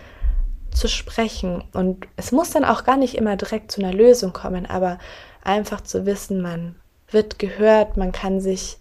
zu 0.76 0.88
sprechen. 0.88 1.64
Und 1.74 2.08
es 2.16 2.32
muss 2.32 2.52
dann 2.52 2.66
auch 2.66 2.84
gar 2.84 2.98
nicht 2.98 3.16
immer 3.16 3.36
direkt 3.36 3.72
zu 3.72 3.82
einer 3.82 3.94
Lösung 3.94 4.34
kommen, 4.34 4.66
aber 4.66 5.00
einfach 5.44 5.82
zu 5.82 6.06
wissen, 6.06 6.42
man 6.42 6.76
wird 7.10 7.40
gehört, 7.40 7.98
man 7.98 8.12
kann 8.12 8.42
sich 8.42 8.78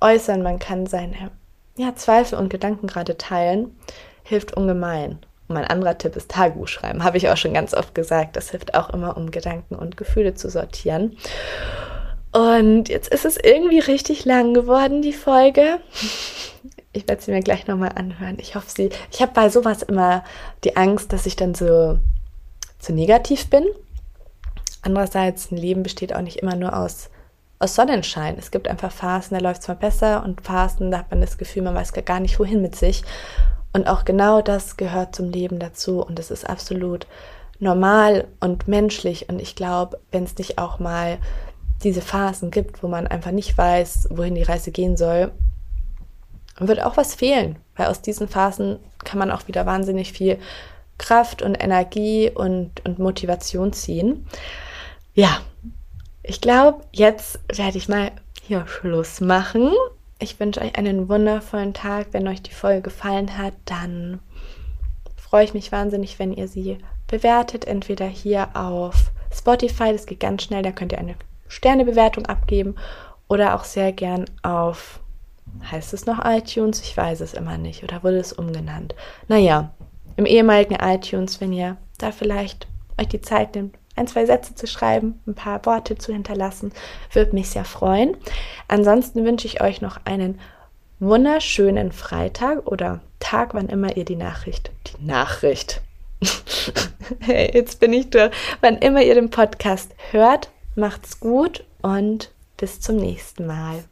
äußern, 0.00 0.42
man 0.42 0.58
kann 0.58 0.86
seine 0.86 1.30
ja, 1.76 1.94
Zweifel 1.94 2.38
und 2.38 2.50
Gedanken 2.50 2.86
gerade 2.86 3.16
teilen, 3.16 3.76
hilft 4.24 4.56
ungemein. 4.56 5.18
Und 5.48 5.54
mein 5.54 5.64
anderer 5.64 5.98
Tipp 5.98 6.16
ist 6.16 6.30
Tagebuch 6.30 6.68
schreiben, 6.68 7.04
habe 7.04 7.16
ich 7.16 7.28
auch 7.28 7.36
schon 7.36 7.54
ganz 7.54 7.74
oft 7.74 7.94
gesagt. 7.94 8.36
Das 8.36 8.50
hilft 8.50 8.74
auch 8.74 8.90
immer, 8.90 9.16
um 9.16 9.30
Gedanken 9.30 9.74
und 9.74 9.96
Gefühle 9.96 10.34
zu 10.34 10.50
sortieren. 10.50 11.16
Und 12.32 12.88
jetzt 12.88 13.12
ist 13.12 13.26
es 13.26 13.36
irgendwie 13.36 13.78
richtig 13.78 14.24
lang 14.24 14.54
geworden, 14.54 15.02
die 15.02 15.12
Folge. 15.12 15.80
Ich 16.92 17.08
werde 17.08 17.22
sie 17.22 17.30
mir 17.30 17.40
gleich 17.40 17.66
nochmal 17.66 17.92
anhören. 17.94 18.36
Ich 18.38 18.54
hoffe, 18.54 18.70
sie. 18.70 18.90
Ich 19.10 19.22
habe 19.22 19.32
bei 19.32 19.48
sowas 19.48 19.82
immer 19.82 20.24
die 20.64 20.76
Angst, 20.76 21.12
dass 21.12 21.26
ich 21.26 21.36
dann 21.36 21.54
so 21.54 21.98
zu 22.78 22.92
negativ 22.92 23.48
bin. 23.48 23.64
Andererseits, 24.82 25.50
ein 25.50 25.56
Leben 25.56 25.82
besteht 25.82 26.14
auch 26.14 26.20
nicht 26.20 26.38
immer 26.38 26.56
nur 26.56 26.76
aus, 26.76 27.08
aus 27.58 27.74
Sonnenschein. 27.76 28.36
Es 28.36 28.50
gibt 28.50 28.68
einfach 28.68 28.92
Phasen, 28.92 29.38
da 29.38 29.42
läuft 29.42 29.62
es 29.62 29.68
mal 29.68 29.74
besser 29.74 30.24
und 30.24 30.42
Phasen, 30.42 30.90
da 30.90 30.98
hat 30.98 31.10
man 31.10 31.20
das 31.20 31.38
Gefühl, 31.38 31.62
man 31.62 31.74
weiß 31.74 31.92
gar 31.92 32.20
nicht, 32.20 32.38
wohin 32.38 32.60
mit 32.60 32.76
sich. 32.76 33.04
Und 33.72 33.86
auch 33.86 34.04
genau 34.04 34.42
das 34.42 34.76
gehört 34.76 35.14
zum 35.14 35.30
Leben 35.30 35.58
dazu 35.58 36.04
und 36.04 36.18
es 36.18 36.30
ist 36.30 36.48
absolut 36.48 37.06
normal 37.58 38.26
und 38.40 38.68
menschlich. 38.68 39.28
Und 39.28 39.40
ich 39.40 39.54
glaube, 39.54 39.98
wenn 40.10 40.24
es 40.24 40.36
nicht 40.36 40.58
auch 40.58 40.78
mal 40.78 41.18
diese 41.84 42.02
Phasen 42.02 42.50
gibt, 42.50 42.82
wo 42.82 42.88
man 42.88 43.06
einfach 43.06 43.30
nicht 43.30 43.56
weiß, 43.56 44.08
wohin 44.10 44.34
die 44.34 44.42
Reise 44.42 44.72
gehen 44.72 44.96
soll, 44.96 45.32
wird 46.58 46.82
auch 46.82 46.96
was 46.96 47.14
fehlen, 47.14 47.56
weil 47.76 47.86
aus 47.86 48.02
diesen 48.02 48.28
Phasen 48.28 48.78
kann 49.04 49.18
man 49.18 49.30
auch 49.30 49.48
wieder 49.48 49.66
wahnsinnig 49.66 50.12
viel 50.12 50.38
Kraft 50.98 51.42
und 51.42 51.56
Energie 51.56 52.30
und, 52.30 52.84
und 52.84 52.98
Motivation 52.98 53.72
ziehen 53.72 54.26
ja, 55.14 55.40
ich 56.22 56.40
glaube, 56.40 56.84
jetzt 56.92 57.40
werde 57.54 57.78
ich 57.78 57.88
mal 57.88 58.12
hier 58.42 58.66
Schluss 58.66 59.20
machen. 59.20 59.70
Ich 60.18 60.38
wünsche 60.40 60.60
euch 60.60 60.76
einen 60.76 61.08
wundervollen 61.08 61.74
Tag. 61.74 62.08
Wenn 62.12 62.28
euch 62.28 62.42
die 62.42 62.54
Folge 62.54 62.82
gefallen 62.82 63.36
hat, 63.36 63.54
dann 63.64 64.20
freue 65.16 65.44
ich 65.44 65.54
mich 65.54 65.72
wahnsinnig, 65.72 66.18
wenn 66.18 66.32
ihr 66.32 66.48
sie 66.48 66.78
bewertet. 67.08 67.66
Entweder 67.66 68.06
hier 68.06 68.48
auf 68.54 69.10
Spotify, 69.34 69.92
das 69.92 70.06
geht 70.06 70.20
ganz 70.20 70.44
schnell, 70.44 70.62
da 70.62 70.72
könnt 70.72 70.92
ihr 70.92 70.98
eine 70.98 71.16
Sternebewertung 71.48 72.26
abgeben. 72.26 72.76
Oder 73.28 73.54
auch 73.54 73.64
sehr 73.64 73.92
gern 73.92 74.26
auf, 74.42 75.00
heißt 75.70 75.94
es 75.94 76.06
noch 76.06 76.24
iTunes? 76.24 76.80
Ich 76.80 76.96
weiß 76.96 77.20
es 77.20 77.34
immer 77.34 77.58
nicht. 77.58 77.84
Oder 77.84 78.02
wurde 78.02 78.18
es 78.18 78.32
umgenannt? 78.32 78.94
Naja, 79.28 79.72
im 80.16 80.26
ehemaligen 80.26 80.76
iTunes, 80.76 81.40
wenn 81.40 81.52
ihr 81.52 81.76
da 81.98 82.12
vielleicht 82.12 82.66
euch 82.98 83.08
die 83.08 83.20
Zeit 83.20 83.54
nimmt, 83.54 83.76
ein, 83.96 84.06
zwei 84.06 84.24
Sätze 84.26 84.54
zu 84.54 84.66
schreiben, 84.66 85.20
ein 85.26 85.34
paar 85.34 85.64
Worte 85.66 85.96
zu 85.96 86.12
hinterlassen, 86.12 86.72
würde 87.12 87.34
mich 87.34 87.50
sehr 87.50 87.64
freuen. 87.64 88.16
Ansonsten 88.68 89.24
wünsche 89.24 89.46
ich 89.46 89.60
euch 89.60 89.80
noch 89.80 90.00
einen 90.04 90.38
wunderschönen 90.98 91.92
Freitag 91.92 92.66
oder 92.66 93.00
Tag, 93.18 93.54
wann 93.54 93.68
immer 93.68 93.96
ihr 93.96 94.04
die 94.04 94.16
Nachricht, 94.16 94.70
die 94.86 95.04
Nachricht, 95.04 95.82
hey, 97.20 97.50
jetzt 97.52 97.80
bin 97.80 97.92
ich 97.92 98.10
durch, 98.10 98.30
wann 98.60 98.78
immer 98.78 99.02
ihr 99.02 99.14
den 99.14 99.30
Podcast 99.30 99.94
hört, 100.10 100.50
macht's 100.74 101.20
gut 101.20 101.64
und 101.82 102.30
bis 102.56 102.80
zum 102.80 102.96
nächsten 102.96 103.46
Mal. 103.46 103.84